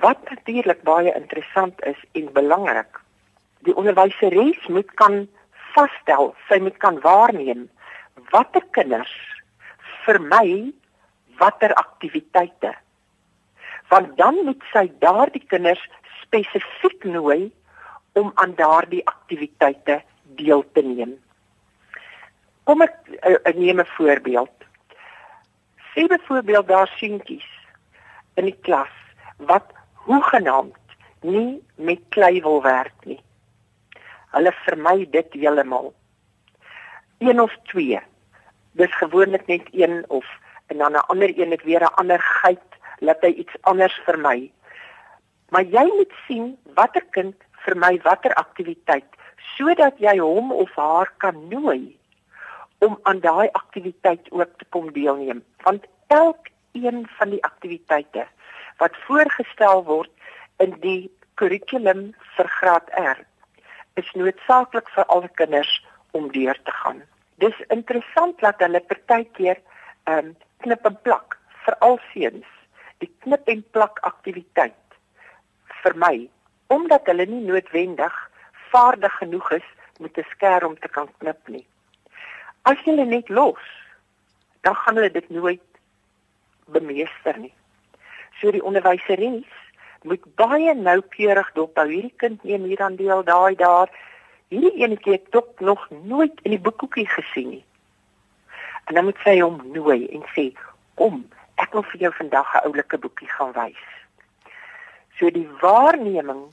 Wat 0.00 0.30
natuurlik 0.30 0.82
baie 0.82 1.14
interessant 1.14 1.84
is 1.84 2.04
en 2.12 2.32
belangrik, 2.32 3.00
die 3.66 3.76
onderwyseres 3.76 4.66
moet 4.68 4.90
kan 5.00 5.28
vasstel, 5.74 6.34
sy 6.48 6.58
moet 6.62 6.76
kan 6.82 7.00
waarneem 7.04 7.68
watter 8.30 8.64
kinders 8.76 9.12
vermy 10.04 10.72
watter 11.40 11.72
aktiwiteite. 11.74 12.74
Want 13.88 14.16
dan 14.16 14.36
moet 14.44 14.62
sy 14.72 14.86
daardie 15.02 15.42
kinders 15.50 15.82
spesifiek 16.20 17.04
nooi 17.04 17.50
om 18.18 18.32
aan 18.34 18.54
daardie 18.58 19.02
aktiwiteite 19.06 20.00
deel 20.38 20.64
te 20.74 20.84
neem. 20.84 21.16
Kom 22.68 22.84
ek 22.84 22.96
uh, 23.08 23.54
neem 23.56 23.80
'n 23.80 23.92
voorbeeld. 23.96 24.56
Sê 25.92 26.06
byvoorbeeld 26.06 26.68
daar 26.68 26.90
seentjies 26.96 27.48
in 28.34 28.44
die 28.44 28.58
klas 28.62 28.94
wat 29.36 29.72
hoegenaamd 30.06 30.76
nie 31.20 31.62
met 31.74 32.00
klei 32.08 32.40
wil 32.42 32.62
werk 32.62 32.94
nie. 33.04 33.20
Hulle 34.30 34.52
vermy 34.64 35.06
dit 35.10 35.32
heeltemal. 35.32 35.92
Een 37.18 37.40
of 37.40 37.56
twee. 37.72 38.00
Dis 38.72 38.94
gewoonlik 38.96 39.46
net 39.46 39.68
een 39.72 40.04
of 40.08 40.26
en 40.66 40.78
dan 40.78 40.92
'n 40.92 41.06
ander 41.12 41.38
een 41.38 41.50
het 41.50 41.62
weer 41.62 41.82
'n 41.82 41.94
ander 41.94 42.20
geit 42.20 42.68
laat 42.98 43.20
hy 43.20 43.32
iets 43.42 43.56
anders 43.60 44.00
vermy. 44.04 44.52
Maar 45.48 45.62
jy 45.62 45.84
moet 45.84 46.12
sien 46.26 46.58
watter 46.74 47.04
kind 47.10 47.34
vermy 47.64 48.00
watter 48.02 48.34
aktiwiteit 48.34 49.08
sodat 49.56 49.98
jy 50.00 50.16
hom 50.20 50.52
of 50.52 50.74
haar 50.76 51.12
kan 51.22 51.36
nooi 51.48 51.96
om 52.84 52.98
aan 53.02 53.20
daai 53.20 53.48
aktiwiteit 53.52 54.30
ook 54.30 54.52
te 54.58 54.68
kom 54.68 54.92
deelneem 54.96 55.42
want 55.64 55.86
elkeen 56.06 57.06
van 57.18 57.34
die 57.34 57.42
aktiwiteite 57.44 58.26
wat 58.82 59.00
voorgestel 59.06 59.84
word 59.84 60.12
in 60.64 60.76
die 60.84 61.10
kurrikulum 61.40 62.10
vir 62.36 62.48
graad 62.60 62.88
R 63.02 63.20
is 64.02 64.12
noodsaaklik 64.18 64.88
vir 64.94 65.04
al 65.14 65.26
die 65.26 65.34
kinders 65.40 65.72
om 66.16 66.30
deur 66.32 66.58
te 66.64 66.74
gaan. 66.82 67.02
Dis 67.42 67.56
interessant 67.68 68.40
dat 68.44 68.62
hulle 68.64 68.80
partykeer 68.92 69.60
ehm 70.04 70.30
um, 70.30 70.36
knip 70.60 70.86
en 70.86 70.96
plak 71.06 71.38
vir 71.64 71.76
al 71.86 71.96
seuns 72.12 72.48
die 73.00 73.08
knip 73.24 73.48
en 73.48 73.62
plak 73.72 74.00
aktiwiteit 74.08 74.98
vir 75.82 75.96
my 76.04 76.16
omdat 76.74 77.08
hulle 77.10 77.26
nie 77.26 77.42
noodwendig 77.46 78.16
vaardig 78.72 79.14
genoeg 79.22 79.48
is 79.58 79.68
met 79.98 80.18
'n 80.18 80.30
skerm 80.30 80.66
om 80.70 80.78
te 80.78 80.88
kan 80.88 81.08
knip 81.18 81.48
nie. 81.48 81.66
As 82.62 82.78
hulle 82.84 83.04
net 83.04 83.28
los, 83.28 83.64
dan 84.60 84.74
gaan 84.74 84.94
hulle 84.94 85.10
dit 85.10 85.30
nooit 85.30 85.68
bemeester 86.66 87.38
nie. 87.38 87.54
So 88.40 88.50
die 88.50 88.64
onderwyseres 88.64 89.48
moet 90.04 90.24
baie 90.36 90.74
noukeurig 90.74 91.50
dophou. 91.56 91.86
Hierdie 91.88 92.14
kind 92.16 92.44
neem 92.44 92.64
hier 92.68 92.82
aan 92.82 92.96
deel, 92.96 93.24
daai 93.24 93.54
daar. 93.54 93.90
Hierdie 94.48 94.84
enetjie 94.84 95.12
het 95.12 95.30
tog 95.30 95.46
nog 95.58 95.86
nooit 95.90 96.40
in 96.42 96.56
die 96.56 96.62
boekhoekie 96.62 97.08
gesien 97.08 97.50
nie. 97.56 97.64
En 98.88 98.94
dan 98.94 99.04
moet 99.04 99.20
sy 99.24 99.38
hom 99.40 99.60
nooi 99.72 100.08
en 100.08 100.24
sê: 100.34 100.50
"Kom, 100.94 101.22
ek 101.56 101.72
wil 101.72 101.84
vir 101.92 102.00
jou 102.00 102.12
vandag 102.12 102.54
'n 102.54 102.64
oulike 102.66 102.98
boekie 102.98 103.28
gaan 103.28 103.52
wys." 103.52 103.84
So 105.18 105.30
die 105.30 105.48
waarneming 105.60 106.48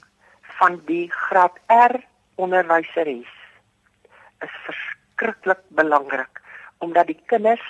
van 0.60 0.82
die 0.86 1.12
graad 1.12 1.58
R 1.68 2.00
onderwyseres 2.36 3.34
is 4.39 4.54
vers 4.66 4.98
verskriklik 5.18 5.63
belangrik 5.70 6.42
omdat 6.77 7.08
die 7.10 7.18
kinders 7.25 7.66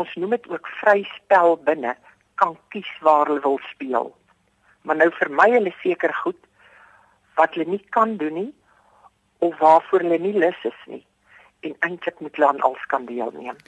ons 0.00 0.14
noem 0.16 0.32
dit 0.36 0.48
ook 0.48 0.68
vryspel 0.80 1.58
binne 1.64 1.92
kan 2.40 2.56
kies 2.72 2.88
waar 3.04 3.28
hulle 3.28 3.42
wil 3.44 3.58
speel. 3.72 4.08
Maar 4.86 5.00
nou 5.02 5.10
vermy 5.18 5.50
hulle 5.56 5.74
seker 5.82 6.14
goed 6.22 6.38
wat 7.36 7.56
hulle 7.56 7.68
nie 7.74 7.82
kan 7.96 8.16
doen 8.20 8.38
nie 8.38 8.52
of 9.44 9.58
waarvoor 9.58 10.04
hulle 10.06 10.18
nie 10.22 10.36
lus 10.38 10.60
is 10.70 10.82
nie 10.86 11.02
en 11.66 11.74
eintlik 11.88 12.20
moet 12.22 12.36
hulle 12.38 12.48
aan 12.48 12.62
alles 12.68 12.84
kan 12.92 13.08
deelneem. 13.08 13.58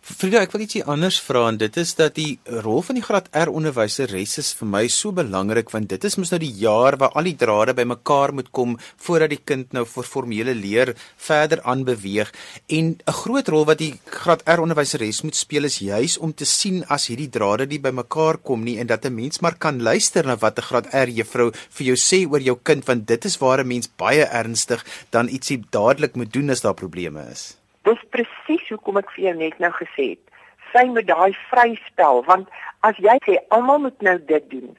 Frida, 0.00 0.40
ek 0.40 0.54
wil 0.54 0.62
ietsie 0.64 0.80
anders 0.88 1.18
vra 1.20 1.42
en 1.50 1.58
dit 1.60 1.74
is 1.76 1.90
dat 1.98 2.14
die 2.16 2.38
rol 2.64 2.80
van 2.86 2.96
die 2.96 3.04
graad 3.04 3.26
R 3.36 3.50
onderwyseres 3.52 4.38
is 4.40 4.48
vir 4.56 4.70
my 4.72 4.80
so 4.88 5.12
belangrik 5.12 5.68
want 5.74 5.90
dit 5.92 6.06
is 6.08 6.16
mos 6.16 6.32
nou 6.32 6.38
die 6.40 6.54
jaar 6.62 6.96
waar 7.02 7.12
al 7.20 7.28
die 7.28 7.36
drade 7.42 7.74
bymekaar 7.76 8.32
moet 8.38 8.48
kom 8.56 8.78
voordat 9.04 9.34
die 9.34 9.42
kind 9.50 9.76
nou 9.76 9.84
vir 9.84 10.08
formele 10.08 10.56
leer 10.56 10.94
verder 11.26 11.60
aanbeweeg 11.68 12.32
en 12.78 12.96
'n 12.96 13.18
groot 13.20 13.52
rol 13.52 13.68
wat 13.68 13.84
die 13.84 13.92
graad 14.08 14.42
R 14.48 14.64
onderwyseres 14.64 15.20
moet 15.22 15.36
speel 15.36 15.68
is 15.68 15.78
juis 15.84 16.16
om 16.16 16.32
te 16.32 16.48
sien 16.48 16.82
as 16.88 17.12
hierdie 17.12 17.28
drade 17.28 17.68
nie 17.68 17.84
bymekaar 17.84 18.40
kom 18.40 18.64
nie 18.64 18.80
en 18.80 18.88
dat 18.88 19.04
'n 19.04 19.14
mens 19.14 19.40
maar 19.40 19.60
kan 19.60 19.82
luister 19.82 20.24
na 20.24 20.36
wat 20.36 20.58
'n 20.58 20.68
graad 20.68 20.88
R 20.94 21.12
juffrou 21.12 21.52
vir 21.52 21.86
jou 21.92 21.96
sê 21.96 22.24
oor 22.24 22.40
jou 22.40 22.56
kind 22.64 22.86
want 22.88 23.06
dit 23.06 23.24
is 23.24 23.36
waar 23.36 23.60
'n 23.60 23.68
mens 23.68 23.88
baie 23.96 24.24
ernstig 24.24 24.84
dan 25.10 25.28
ietsie 25.28 25.60
dadelik 25.70 26.16
moet 26.16 26.32
doen 26.32 26.50
as 26.50 26.62
daar 26.62 26.74
probleme 26.74 27.20
is. 27.30 27.59
Dis 27.88 28.00
presies 28.12 28.66
hoekom 28.68 29.00
ek 29.00 29.12
vir 29.14 29.24
jou 29.30 29.36
net 29.40 29.60
nou 29.62 29.70
gesê 29.76 30.12
het. 30.14 30.24
Sy 30.72 30.84
moet 30.92 31.08
daai 31.08 31.32
vryspel 31.50 32.22
want 32.28 32.50
as 32.86 32.98
jy 33.02 33.16
sê 33.26 33.38
almal 33.56 33.80
moet 33.86 34.04
nou 34.06 34.16
dit 34.28 34.50
doen, 34.52 34.74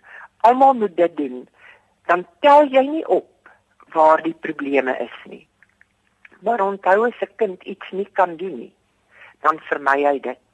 almal 0.47 0.77
moet 0.83 0.93
dit 0.97 1.15
doen, 1.17 1.41
dan 2.09 2.25
tel 2.45 2.69
jy 2.71 2.83
nie 2.87 3.05
op 3.05 3.29
waar 3.95 4.21
die 4.23 4.35
probleme 4.45 4.93
is 5.03 5.17
nie. 5.25 5.43
Maar 6.45 6.61
onthou 6.65 7.07
as 7.07 7.21
'n 7.21 7.35
kind 7.41 7.63
iets 7.63 7.91
nie 7.91 8.07
kan 8.19 8.37
doen 8.37 8.57
nie, 8.57 8.73
dan 9.41 9.59
vermy 9.69 10.03
hy 10.05 10.19
dit. 10.19 10.45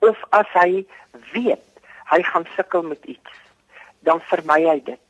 Of 0.00 0.16
as 0.30 0.48
hy 0.54 0.86
weet 1.32 1.64
hy 2.12 2.22
gaan 2.22 2.46
sukkel 2.56 2.82
met 2.82 3.04
iets, 3.04 3.32
dan 4.00 4.20
vermy 4.20 4.64
hy 4.64 4.80
dit. 4.84 5.06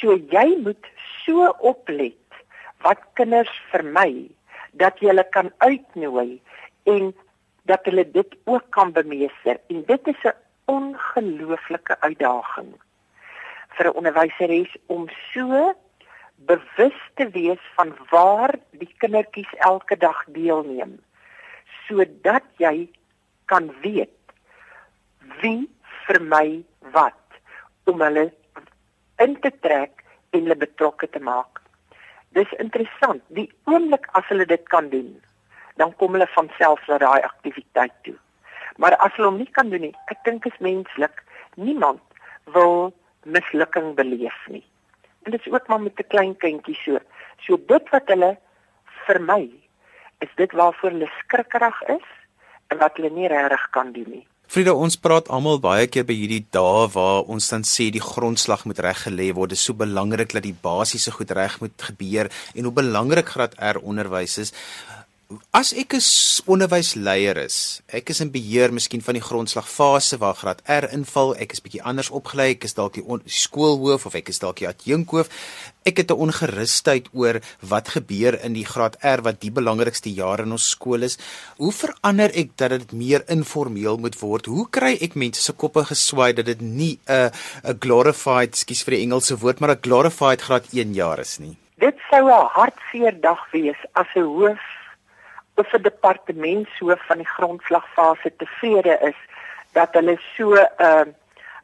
So 0.00 0.16
jy 0.16 0.56
moet 0.64 0.84
so 1.24 1.48
oplet 1.60 2.16
wat 2.82 2.98
kinders 3.14 3.52
vermy 3.70 4.30
dat 4.72 5.00
jy 5.00 5.08
hulle 5.12 5.28
kan 5.30 5.52
uitnooi 5.58 6.40
en 6.84 7.14
dat 7.68 7.84
hulle 7.84 8.10
dit 8.10 8.36
ook 8.44 8.70
kan 8.70 8.92
bemeester. 8.92 9.60
En 9.68 9.84
dit 9.84 10.06
is 10.06 10.22
'n 10.24 10.36
ongelooflike 10.64 12.00
uitdaging 12.00 12.74
vir 13.76 13.86
'n 13.86 13.96
onderwyseres 13.96 14.76
om 14.86 15.08
so 15.32 15.74
bewus 16.36 16.98
te 17.14 17.30
wees 17.30 17.62
van 17.76 17.96
waar 18.10 18.54
die 18.70 18.94
kindertjies 18.98 19.52
elke 19.58 19.96
dag 19.96 20.24
deelneem 20.26 20.98
sodat 21.86 22.44
jy 22.56 22.88
kan 23.44 23.70
weet 23.82 24.14
wie 25.42 25.68
vir 26.06 26.20
my 26.22 26.64
wat 26.92 27.40
om 27.84 28.00
hulle 28.00 28.28
in 29.24 29.40
te 29.40 29.50
trek 29.60 30.04
en 30.30 30.44
hulle 30.44 30.56
betrokke 30.56 31.08
te 31.08 31.20
maak. 31.20 31.57
Dis 32.36 32.52
interessant. 32.58 33.22
Die 33.28 33.48
oomblik 33.64 34.08
as 34.18 34.26
hulle 34.28 34.46
dit 34.46 34.64
kan 34.68 34.88
doen, 34.92 35.14
dan 35.76 35.94
kom 35.96 36.16
hulle 36.16 36.28
van 36.34 36.50
self 36.58 36.82
na 36.88 36.98
daai 36.98 37.22
aktiwiteit 37.22 37.94
toe. 38.02 38.16
Maar 38.76 38.96
as 39.04 39.14
hulle 39.16 39.30
hom 39.30 39.38
nie 39.40 39.50
kan 39.58 39.70
doen 39.70 39.88
nie, 39.88 39.94
ek 40.12 40.24
dink 40.24 40.46
is 40.46 40.58
menslik. 40.64 41.22
Niemand 41.56 42.02
wil 42.54 42.92
mislukking 43.24 43.94
beleef 43.98 44.38
nie. 44.48 44.64
En 45.26 45.34
dit 45.34 45.46
is 45.46 45.52
ook 45.52 45.68
maar 45.68 45.80
met 45.80 45.98
'n 46.00 46.08
klein 46.08 46.36
kindjie 46.36 46.78
so. 46.84 46.98
So 47.38 47.56
dit 47.56 47.90
wat 47.90 48.08
hulle 48.08 48.36
vermy, 49.06 49.50
is 50.18 50.32
dit 50.36 50.52
waarvoor 50.52 50.90
hulle 50.90 51.10
skrikkerig 51.18 51.82
is 51.82 52.08
en 52.68 52.78
wat 52.78 52.96
hulle 52.96 53.10
nie 53.10 53.28
regtig 53.28 53.70
kan 53.70 53.92
doen 53.92 54.10
nie. 54.10 54.26
Frida, 54.48 54.72
ons 54.72 54.94
praat 54.96 55.26
almal 55.28 55.58
baie 55.60 55.90
keer 55.92 56.06
by 56.08 56.14
hierdie 56.16 56.46
dae 56.56 56.86
waar 56.94 57.26
ons 57.28 57.50
dan 57.52 57.66
sê 57.68 57.90
die 57.92 58.00
grondslag 58.00 58.62
moet 58.64 58.78
reg 58.80 59.02
gelê 59.04 59.26
word. 59.36 59.52
Dit 59.52 59.60
is 59.60 59.64
so 59.68 59.76
belangrik 59.76 60.32
dat 60.32 60.46
die 60.46 60.54
basiese 60.62 61.12
goed 61.12 61.34
reg 61.36 61.58
moet 61.60 61.84
gebeur 61.90 62.30
en 62.54 62.64
hoe 62.64 62.72
belangrik 62.78 63.28
graad 63.34 63.58
R 63.60 63.82
onderwys 63.84 64.38
is. 64.40 64.54
As 65.52 65.74
ek 65.76 65.92
'n 65.92 66.00
onderwysleier 66.48 67.36
is, 67.36 67.82
ek 67.92 68.08
is 68.08 68.20
in 68.24 68.30
beheer 68.32 68.72
miskien 68.72 69.02
van 69.04 69.12
die 69.12 69.26
grondslagfase 69.28 70.16
waar 70.22 70.38
graad 70.40 70.62
R 70.64 70.88
inval, 70.88 71.34
ek 71.36 71.52
is 71.52 71.60
bietjie 71.60 71.82
anders 71.84 72.08
opgelei, 72.08 72.46
ek 72.56 72.64
is 72.64 72.72
dalk 72.72 72.94
die, 72.96 73.04
skoolhoof 73.28 74.06
of 74.08 74.14
ek 74.16 74.30
is 74.32 74.40
dalk 74.40 74.56
die 74.56 74.68
adjunkhoof. 74.70 75.28
Ek 75.84 76.00
het 76.00 76.10
'n 76.10 76.22
ongerusheid 76.24 77.12
oor 77.12 77.42
wat 77.60 77.92
gebeur 77.96 78.40
in 78.40 78.54
die 78.54 78.64
graad 78.64 78.96
R 79.04 79.20
wat 79.20 79.40
die 79.44 79.52
belangrikste 79.52 80.08
jaar 80.08 80.40
in 80.40 80.52
ons 80.52 80.70
skool 80.70 81.02
is. 81.02 81.18
Hoe 81.58 81.72
verander 81.72 82.32
ek 82.32 82.56
dat 82.56 82.70
dit 82.70 82.92
meer 82.92 83.22
informeel 83.28 83.98
moet 83.98 84.16
word? 84.20 84.46
Hoe 84.46 84.66
kry 84.70 84.96
ek 84.96 85.14
mense 85.14 85.42
se 85.42 85.52
koppe 85.52 85.84
geswaai 85.84 86.32
dat 86.32 86.46
dit 86.46 86.60
nie 86.62 86.98
'n 87.06 87.30
'n 87.64 87.78
glorified, 87.78 88.56
skus 88.56 88.82
vir 88.82 88.94
die 88.96 89.02
Engelse 89.04 89.36
woord, 89.36 89.60
maar 89.60 89.76
'n 89.76 89.82
glorified 89.82 90.40
graad 90.40 90.72
1 90.72 90.94
jaar 90.94 91.18
is 91.18 91.38
nie? 91.38 91.56
Dit 91.76 91.96
sou 92.10 92.24
'n 92.24 92.48
hartseer 92.48 93.20
dag 93.20 93.44
wees 93.52 93.76
as 93.92 94.08
'n 94.16 94.24
hoof 94.24 94.58
of 95.58 95.72
'n 95.72 95.82
departementshoof 95.82 97.06
van 97.06 97.16
die 97.16 97.32
grondslagfase 97.36 98.32
tevrede 98.36 98.98
is 99.10 99.18
dat 99.72 99.92
hulle 99.92 100.16
so 100.36 100.54
'n 100.54 100.68
uh, 100.78 101.06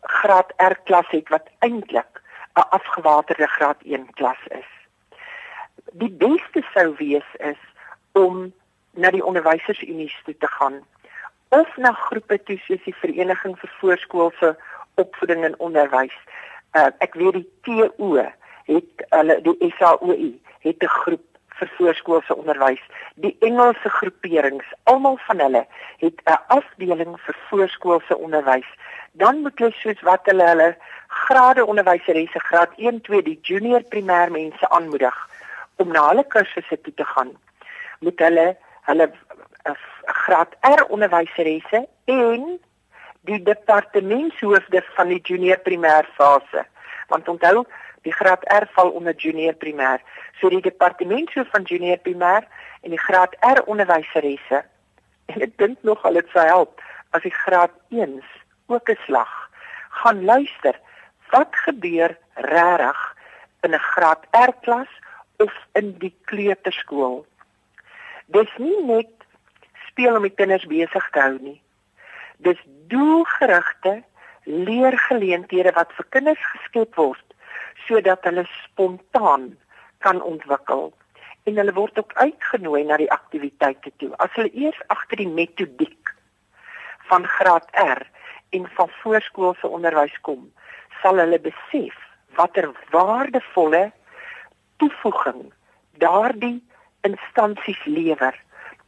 graad 0.01 0.53
R 0.57 0.77
klas 0.85 1.09
het 1.09 1.29
wat 1.29 1.47
eintlik 1.59 2.13
'n 2.55 2.69
afgewaterde 2.79 3.47
graad 3.47 3.81
1 3.83 4.13
klas 4.15 4.43
is. 4.49 4.71
Die 5.93 6.11
beste 6.11 6.63
sou 6.75 6.95
wees 6.97 7.29
is 7.37 7.61
om 8.13 8.53
na 8.91 9.11
die 9.11 9.25
onderwysersunie 9.25 10.15
toe 10.25 10.37
te 10.39 10.47
gaan 10.47 10.87
of 11.49 11.77
na 11.77 11.93
groepe 11.93 12.43
toe 12.43 12.59
soos 12.59 12.83
die 12.85 12.95
vereniging 12.95 13.59
vir 13.59 13.73
voorskoolse 13.81 14.57
opvoeding 14.95 15.45
en 15.45 15.59
onderwys. 15.59 16.17
Uh, 16.73 16.91
ek 16.99 17.15
weet 17.15 17.33
die 17.33 17.49
TO 17.63 18.17
het 18.65 19.07
hulle 19.09 19.41
die 19.43 19.75
SAOI 19.79 20.41
het 20.59 20.83
'n 20.83 20.97
groep 21.03 21.27
vir 21.59 21.71
voorskoolse 21.77 22.37
onderwys. 22.37 22.83
Die 23.15 23.37
Engelse 23.41 23.89
groeperings, 23.99 24.67
almal 24.91 25.19
van 25.27 25.41
hulle 25.41 25.67
het 26.03 26.21
'n 26.25 26.39
afdeling 26.47 27.21
vir 27.21 27.37
voorskoolse 27.49 28.17
onderwys. 28.17 28.71
Dan 29.13 29.43
moet 29.43 29.59
hulle 29.59 29.73
soos 29.73 30.01
wat 30.01 30.27
hulle 30.27 30.47
hulle 30.49 30.77
grade 31.09 31.65
onderwyseresse 31.65 32.39
graad 32.39 32.71
1, 32.77 33.01
2, 33.01 33.23
die 33.23 33.39
junior 33.43 33.83
primêr 33.83 34.31
mense 34.31 34.69
aanmoedig 34.69 35.17
om 35.77 35.89
na 35.89 36.09
hulle 36.09 36.25
kursusse 36.27 36.81
toe 36.81 36.95
te 36.95 37.05
gaan. 37.05 37.31
Moet 38.01 38.19
hulle 38.19 38.57
hulle 38.89 39.11
eh, 39.63 39.73
graad 40.05 40.57
R 40.61 40.85
onderwyseresse 40.89 41.87
en 42.05 42.61
die 43.21 43.43
departementshoofde 43.43 44.83
van 44.97 45.09
die 45.09 45.21
junior 45.23 45.59
primêr 45.65 46.09
fase. 46.19 46.67
Want 47.09 47.29
onthou, 47.29 47.65
die 48.05 48.13
graad 48.13 48.45
R 48.53 48.67
val 48.77 48.91
onder 48.91 49.17
junior 49.17 49.57
primêr. 49.57 50.01
So 50.41 50.49
die 50.53 50.63
departement 50.65 51.31
so 51.33 51.45
van 51.53 51.65
junior 51.69 51.99
primêr 52.05 52.47
en 52.83 52.93
die 52.93 53.01
graad 53.01 53.37
R 53.41 53.65
onderwyseresse 53.67 54.65
en 55.33 55.45
ek 55.47 55.57
dink 55.61 55.81
nog 55.89 56.05
al 56.05 56.21
dit 56.21 56.29
sou 56.33 56.45
help 56.45 56.83
as 57.17 57.25
die 57.25 57.35
graad 57.35 57.73
1s 57.91 58.29
ook 58.69 58.91
'n 58.91 59.01
slag 59.07 59.33
gaan 60.01 60.25
luister 60.25 60.77
wat 61.31 61.57
gebeur 61.67 62.17
regtig 62.35 63.01
in 63.63 63.75
'n 63.75 63.87
graad 63.93 64.27
R 64.31 64.53
klas 64.61 64.93
of 65.39 65.53
in 65.73 65.99
die 65.99 66.15
kleuterskool. 66.25 67.27
Dis 68.27 68.51
nie 68.57 68.83
net 68.85 69.13
speel 69.89 70.17
om 70.17 70.23
die 70.23 70.35
kinders 70.35 70.67
besig 70.67 71.11
te 71.11 71.21
hou 71.21 71.39
nie. 71.41 71.61
Dis 72.37 72.61
doelgerigte 72.89 74.03
leergeleenthede 74.45 75.73
wat 75.73 75.93
vir 75.97 76.07
kinders 76.09 76.45
geskep 76.53 76.95
word 76.95 77.34
sodat 77.87 78.25
hulle 78.25 78.45
spontaan 78.65 79.57
kan 79.99 80.23
ontwikkel 80.23 80.93
en 81.45 81.57
hulle 81.61 81.75
word 81.77 81.99
ook 81.99 82.13
uitgenooi 82.15 82.85
na 82.85 82.97
die 82.97 83.11
aktiwiteite 83.13 83.93
toe. 83.97 84.13
As 84.17 84.33
hulle 84.39 84.53
eers 84.53 84.81
agter 84.95 85.21
die 85.21 85.29
metodiek 85.29 86.15
van 87.11 87.27
graad 87.37 87.69
R 87.81 88.01
en 88.57 88.69
van 88.77 88.91
voorskoolse 89.03 89.69
onderwys 89.69 90.15
kom, 90.21 90.47
sal 91.03 91.21
hulle 91.21 91.41
besef 91.43 91.99
watter 92.39 92.71
waardevolle 92.95 93.91
toevoeging 94.83 95.53
daardie 96.03 96.59
instansies 97.07 97.83
lewer 97.85 98.35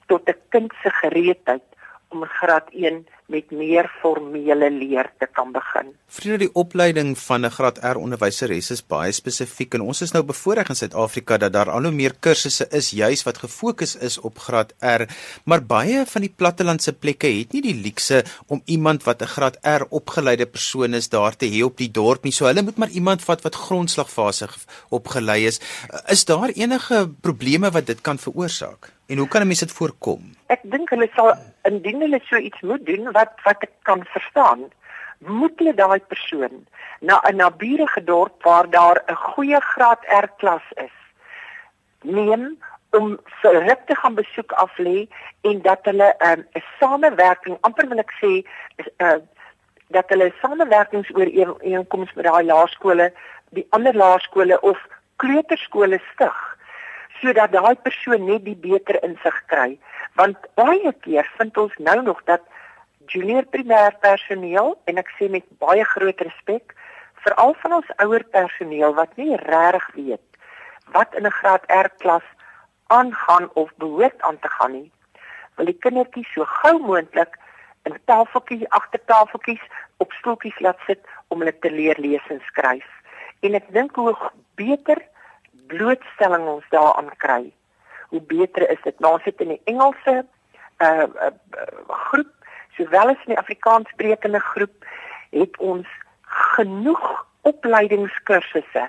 tot 0.07 0.28
'n 0.28 0.40
kind 0.49 0.73
se 0.83 0.90
gereedheid 0.90 1.66
om 2.09 2.25
graad 2.25 2.69
1 2.71 3.07
met 3.26 3.50
meer 3.50 3.88
formele 4.00 4.68
leer 4.71 5.09
te 5.18 5.26
kan 5.33 5.50
begin. 5.52 5.88
Vriende, 6.06 6.38
die 6.45 6.52
opleiding 6.54 7.16
van 7.18 7.46
'n 7.46 7.51
graad 7.51 7.79
R 7.83 7.98
onderwyseres 7.98 8.70
is 8.70 8.87
baie 8.87 9.12
spesifiek 9.12 9.74
en 9.74 9.81
ons 9.81 10.03
is 10.03 10.12
nou 10.12 10.22
bevoorreg 10.22 10.68
in 10.68 10.74
Suid-Afrika 10.74 11.37
dat 11.37 11.53
daar 11.53 11.70
al 11.70 11.83
hoe 11.83 11.92
meer 11.92 12.14
kursusse 12.20 12.66
is 12.70 12.90
juis 12.90 13.22
wat 13.22 13.38
gefokus 13.38 13.96
is 13.96 14.18
op 14.18 14.38
graad 14.38 14.72
R, 14.81 15.07
maar 15.44 15.62
baie 15.62 16.07
van 16.07 16.22
die 16.22 16.35
plattelandse 16.37 16.92
plekke 16.92 17.27
het 17.27 17.53
nie 17.53 17.62
die 17.62 17.81
luukse 17.83 18.24
om 18.46 18.62
iemand 18.64 19.03
wat 19.05 19.22
'n 19.22 19.33
graad 19.35 19.57
R 19.62 19.87
opgeleide 19.90 20.46
persoon 20.46 20.94
is 20.94 21.09
daar 21.09 21.37
te 21.37 21.46
hê 21.46 21.64
op 21.64 21.77
die 21.77 21.90
dorp 21.90 22.24
nie. 22.24 22.33
So 22.33 22.46
hulle 22.46 22.62
moet 22.62 22.77
maar 22.77 22.90
iemand 22.90 23.22
vat 23.22 23.42
wat 23.42 23.55
grondslagfase 23.55 24.48
opgelei 24.90 25.46
is. 25.46 25.61
Is 26.09 26.24
daar 26.24 26.48
enige 26.48 27.11
probleme 27.20 27.70
wat 27.70 27.87
dit 27.87 28.01
kan 28.01 28.18
veroorsaak? 28.18 28.96
En 29.07 29.18
hoe 29.18 29.29
kan 29.29 29.42
'n 29.42 29.46
mens 29.46 29.59
dit 29.59 29.72
voorkom? 29.72 30.35
Ek 30.46 30.61
dink 30.62 30.90
hulle 30.90 31.09
sal 31.14 31.35
indien 31.62 32.01
hulle 32.01 32.20
so 32.24 32.37
iets 32.37 32.61
moet 32.61 32.87
doen 32.87 33.12
wat 33.16 33.33
wat 33.44 33.62
ek 33.68 33.74
kan 33.88 34.05
verstaan, 34.14 34.68
moet 35.18 35.59
hulle 35.59 35.74
daai 35.74 36.00
persoon 36.12 36.66
na 37.00 37.20
'n 37.29 37.37
naburige 37.37 38.05
dorp 38.05 38.42
waar 38.42 38.70
daar 38.70 38.98
'n 39.07 39.14
goeie 39.14 39.61
graad 39.61 40.02
R 40.24 40.29
klas 40.37 40.66
is. 40.87 40.96
Neem 42.02 42.59
om 42.90 43.18
vir 43.40 43.52
hulle 43.61 43.76
te 43.87 43.94
gaan 43.94 44.14
besoek 44.14 44.52
af 44.52 44.79
lê 44.79 45.09
en 45.40 45.62
dat 45.62 45.81
hulle 45.83 46.14
'n 46.18 46.44
um, 46.55 46.62
samewerking 46.79 47.57
amper 47.61 47.88
wil 47.88 47.98
ek 47.98 48.12
sê 48.22 48.33
uh, 49.05 49.20
dat 49.88 50.09
hulle 50.09 50.33
samewerkingsooreenkomste 50.40 52.16
met 52.16 52.26
daai 52.26 52.44
laerskole, 52.44 53.12
die 53.50 53.66
ander 53.70 53.94
laerskole 53.94 54.61
of 54.61 54.79
kleuterskole 55.16 56.00
stig 56.12 56.38
sodat 57.20 57.52
daai 57.52 57.74
persoon 57.74 58.26
net 58.26 58.44
die 58.44 58.59
beter 58.68 58.98
insig 59.02 59.38
kry 59.52 59.79
want 60.20 60.37
baie 60.61 60.92
keer 61.05 61.29
vind 61.38 61.57
ons 61.57 61.76
nou 61.88 62.02
nog 62.02 62.20
dat 62.24 62.42
junior 63.12 63.47
primêr 63.55 63.95
personeel 64.05 64.75
en 64.90 64.99
ek 65.03 65.11
sê 65.19 65.29
met 65.33 65.47
baie 65.62 65.85
groot 65.95 66.21
respek 66.29 66.75
veral 67.25 67.55
van 67.62 67.79
ons 67.79 67.95
ouer 68.05 68.25
personeel 68.37 68.95
wat 68.99 69.16
nie 69.21 69.37
regtig 69.42 69.88
weet 69.95 70.40
wat 70.97 71.14
in 71.14 71.27
'n 71.27 71.38
graad 71.40 71.64
R 71.79 71.90
klas 72.03 72.27
aangaan 72.99 73.51
of 73.55 73.71
behoort 73.77 74.23
aan 74.23 74.38
te 74.38 74.51
gaan 74.59 74.73
nie 74.73 74.90
wil 75.57 75.66
die 75.73 75.81
kindertjies 75.87 76.33
so 76.35 76.45
gou 76.45 76.79
moontlik 76.79 77.38
in 77.88 77.99
tafeltjies 78.05 78.69
agter 78.79 79.03
tafeltjies 79.12 79.64
op 80.05 80.12
stoeltjies 80.12 80.59
laat 80.61 80.81
sit 80.87 81.01
om 81.29 81.38
hulle 81.38 81.59
te 81.59 81.71
leer 81.71 81.99
lees 81.99 82.27
en 82.29 82.40
skryf 82.51 82.88
en 83.42 83.55
ek 83.55 83.69
dink 83.73 83.97
hoe 83.97 84.14
beter 84.55 85.03
blootstelling 85.71 86.47
ons 86.49 86.66
daaraan 86.71 87.11
kry, 87.23 87.42
hoe 88.09 88.23
beter 88.31 88.66
is 88.71 88.83
dit. 88.85 88.99
Nou 89.01 89.16
sit 89.25 89.40
in 89.42 89.55
die 89.55 89.61
Engelse 89.71 90.23
uh, 90.83 91.07
uh, 91.07 91.33
groep 92.09 92.33
sowel 92.77 93.09
as 93.09 93.25
in 93.27 93.35
die 93.35 93.39
Afrikaanssprekende 93.39 94.41
groep 94.41 94.85
het 95.31 95.57
ons 95.59 95.87
genoeg 96.55 97.27
opleidingskursusse 97.43 98.89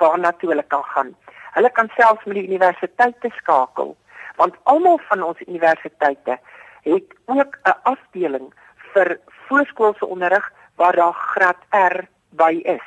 waarna 0.00 0.32
toe 0.32 0.50
hulle 0.50 0.66
kan 0.74 0.84
gaan. 0.92 1.14
Hulle 1.56 1.70
kan 1.70 1.90
selfs 1.96 2.24
met 2.24 2.36
die 2.40 2.48
universiteite 2.48 3.30
skakel 3.36 3.96
want 4.38 4.54
almal 4.70 5.00
van 5.08 5.22
ons 5.22 5.40
universiteite 5.46 6.38
het 6.86 7.14
ook 7.26 7.58
'n 7.64 7.78
afdeling 7.82 8.54
vir 8.92 9.18
voorskoolse 9.48 10.06
onderrig 10.06 10.52
waar 10.74 10.96
daar 10.96 11.12
graad 11.12 11.60
R 11.70 12.06
by 12.30 12.60
is 12.64 12.86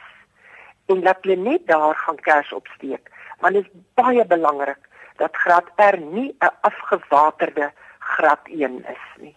en 0.86 1.02
dat 1.02 1.18
hulle 1.22 1.36
net 1.36 1.68
daar 1.68 1.96
gaan 1.96 2.16
kers 2.16 2.54
opsteek. 2.54 3.12
Want 3.40 3.54
dit 3.54 3.66
is 3.66 3.72
baie 3.94 4.26
belangrik 4.26 4.80
dat 5.16 5.36
graad 5.36 5.68
R 5.76 5.98
nie 5.98 6.36
'n 6.40 6.56
afgewaterde 6.62 7.72
graad 8.00 8.48
1 8.48 8.86
is 8.86 9.06
nie. 9.18 9.36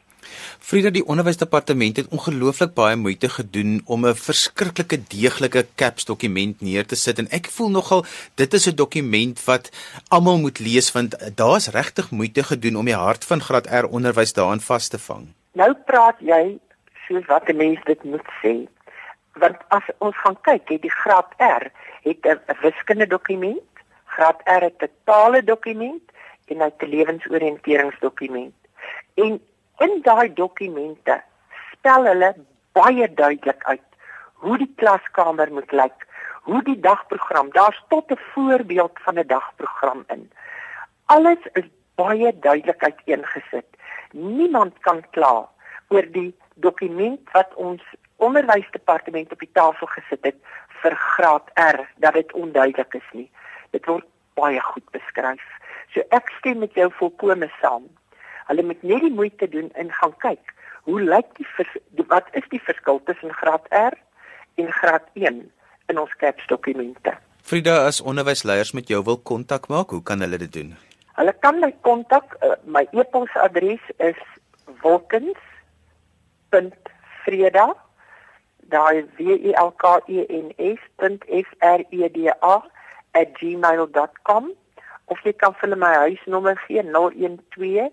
Frieda 0.65 0.89
die 0.89 1.03
onderwysdepartement 1.05 1.99
het 2.01 2.07
ongelooflik 2.17 2.71
baie 2.73 2.97
moeite 2.97 3.29
gedoen 3.29 3.83
om 3.85 4.07
'n 4.09 4.15
verskriklike 4.17 4.99
deeglike 5.15 5.67
caps 5.77 6.05
dokument 6.05 6.61
neer 6.61 6.87
te 6.87 6.97
sit 6.97 7.19
en 7.19 7.29
ek 7.39 7.51
voel 7.57 7.69
nogal 7.71 8.05
dit 8.35 8.55
is 8.55 8.67
'n 8.67 8.75
dokument 8.75 9.45
wat 9.45 9.69
almal 10.09 10.39
moet 10.39 10.59
lees 10.59 10.93
want 10.93 11.37
daar's 11.37 11.69
regtig 11.69 12.11
moeite 12.11 12.43
gedoen 12.43 12.77
om 12.77 12.85
die 12.85 12.97
hart 12.97 13.25
van 13.25 13.41
graad 13.41 13.67
R 13.67 13.87
onderwys 13.91 14.33
daarin 14.33 14.61
vas 14.61 14.89
te 14.89 14.99
vang. 14.99 15.29
Nou 15.53 15.75
praat 15.75 16.17
jy 16.19 16.59
soos 17.07 17.27
wat 17.27 17.49
'n 17.49 17.57
mens 17.57 17.81
dit 17.85 18.05
moet 18.05 18.29
sê 18.43 18.67
want 19.33 19.57
as 19.69 19.87
ons 19.99 20.17
gaan 20.17 20.41
kyk, 20.41 20.69
het 20.69 20.83
die 20.83 20.97
graad 21.03 21.29
R 21.39 21.65
het 22.03 22.25
'n 22.25 22.41
wiskundige 22.63 23.11
dokument, 23.11 23.71
graad 24.05 24.41
R 24.45 24.63
het 24.63 24.83
'n 24.83 24.91
tale 25.05 25.45
dokument 25.45 26.03
en 26.49 26.57
hy 26.57 26.65
het 26.65 26.83
'n 26.83 26.89
lewensoriënteringsdokument. 26.89 28.55
En 29.15 29.41
in 29.79 30.01
daai 30.03 30.33
dokumente 30.33 31.23
spel 31.73 32.07
hulle 32.07 32.35
baie 32.73 33.09
duidelik 33.15 33.65
uit 33.65 33.89
hoe 34.45 34.59
die 34.59 34.73
klaskamer 34.77 35.53
moet 35.53 35.73
lyk, 35.73 36.07
hoe 36.45 36.61
die 36.63 36.79
dagprogram, 36.81 37.51
daar's 37.53 37.81
tot 37.89 38.11
'n 38.13 38.21
voorbeeld 38.33 38.99
van 39.05 39.19
'n 39.19 39.27
dagprogram 39.27 40.05
in. 40.07 40.31
Alles 41.07 41.43
is 41.53 41.69
baie 41.95 42.39
duidelik 42.39 42.83
uiteengesit. 42.83 43.67
Niemand 44.13 44.79
kan 44.79 45.05
kla 45.11 45.49
oor 45.89 46.07
die 46.13 46.35
dokument 46.55 47.31
wat 47.33 47.55
ons 47.55 47.83
onderwysdepartement 48.17 49.33
op 49.33 49.39
die 49.39 49.53
tafel 49.53 49.87
gesit 49.87 50.25
het 50.25 50.37
vir 50.83 50.97
graad 50.97 51.51
R 51.55 51.81
dat 51.97 52.15
dit 52.15 52.33
onduidelik 52.33 52.95
is 52.95 53.09
nie. 53.13 53.31
Dit 53.71 53.87
word 53.87 54.07
baie 54.35 54.61
goed 54.61 54.91
beskryf. 54.91 55.45
So 55.95 56.03
ek 56.09 56.31
stem 56.39 56.59
met 56.59 56.75
jou 56.75 56.91
volkome 56.99 57.51
saam. 57.61 57.89
Hulle 58.49 58.63
moet 58.63 58.83
net 58.83 59.01
die 59.01 59.13
moeite 59.13 59.49
doen 59.49 59.73
en 59.73 59.93
gaan 59.93 60.15
kyk. 60.25 60.55
Hoe 60.85 61.01
lyk 61.01 61.37
die, 61.39 61.47
vers, 61.57 61.77
die 61.97 62.05
wat 62.09 62.27
is 62.33 62.45
die 62.53 62.61
verskil 62.61 63.01
tussen 63.09 63.33
graad 63.33 63.65
R 63.71 63.95
en 64.61 64.73
graad 64.81 65.07
1 65.15 65.53
in 65.89 65.99
ons 66.01 66.17
CAPS 66.21 66.47
dokumente? 66.53 67.13
Frida, 67.45 67.85
as 67.87 68.01
onderwysleiers 68.01 68.73
met 68.73 68.89
jou 68.89 69.05
wil 69.05 69.21
kontak 69.21 69.69
maak, 69.69 69.91
hoe 69.91 70.03
kan 70.03 70.21
hulle 70.25 70.39
dit 70.41 70.53
doen? 70.53 70.77
Hulle 71.17 71.33
kan 71.45 71.61
my 71.61 71.73
kontak. 71.87 72.37
Uh, 72.43 72.49
my 72.65 72.89
e-posadres 72.93 73.81
is 73.97 74.17
wolkens.freda 74.83 77.75
daai 78.73 79.05
w 79.19 79.21
e 79.51 79.53
l 79.61 79.71
k 79.79 79.85
e 80.09 80.27
n 80.29 80.53
s 80.59 80.81
f 81.45 81.49
r 81.61 81.81
e 81.91 82.09
d 82.17 82.19
a 82.33 82.57
@gmail.com 83.39 84.45
of 85.13 85.19
jy 85.25 85.33
kan 85.33 85.53
vir 85.61 85.77
my 85.77 85.95
huisnommer 86.05 86.57
gee 86.67 86.83
012 86.83 87.91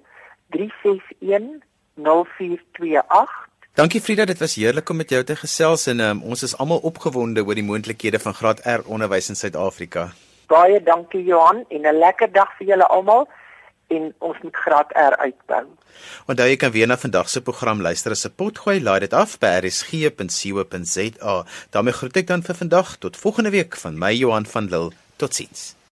361 0.51 1.61
0428 1.95 3.49
Dankie 3.73 4.01
Frida, 4.01 4.25
dit 4.25 4.39
was 4.39 4.55
heerlik 4.59 4.89
om 4.89 4.97
met 4.99 5.09
jou 5.09 5.23
te 5.23 5.35
gesels 5.39 5.85
en 5.87 5.99
um, 6.03 6.23
ons 6.27 6.43
is 6.43 6.57
almal 6.59 6.81
opgewonde 6.83 7.39
oor 7.47 7.55
die 7.55 7.63
moontlikhede 7.63 8.19
van 8.19 8.35
graad 8.35 8.59
R 8.67 8.83
onderwys 8.83 9.31
in 9.31 9.39
Suid-Afrika. 9.39 10.09
Baie 10.51 10.81
dankie 10.83 11.23
Johan 11.23 11.63
en 11.69 11.87
'n 11.87 11.99
lekker 11.99 12.31
dag 12.31 12.51
vir 12.57 12.67
julle 12.67 12.87
almal 12.87 13.29
en 13.87 14.13
ons 14.19 14.37
moet 14.43 14.55
graad 14.55 14.91
R 14.91 15.15
uitbou. 15.23 15.65
Onthou 16.27 16.47
jy 16.49 16.57
kan 16.59 16.71
weer 16.71 16.87
na 16.87 16.97
vandag 16.97 17.29
se 17.29 17.41
program 17.41 17.81
luister 17.81 18.11
as 18.11 18.25
'n 18.25 18.35
potgooi, 18.35 18.83
laai 18.83 18.99
dit 18.99 19.13
af 19.13 19.39
by 19.39 19.47
rsg.co.za. 19.63 21.45
daarmee 21.69 21.93
groet 21.93 22.17
ek 22.17 22.27
dan 22.27 22.43
vir 22.43 22.55
vandag 22.55 22.97
tot 22.97 23.17
volgende 23.17 23.49
week 23.49 23.75
van 23.75 23.97
my 23.97 24.13
Johan 24.13 24.45
van 24.45 24.65
Lille. 24.65 24.91
Totsiens. 25.15 25.80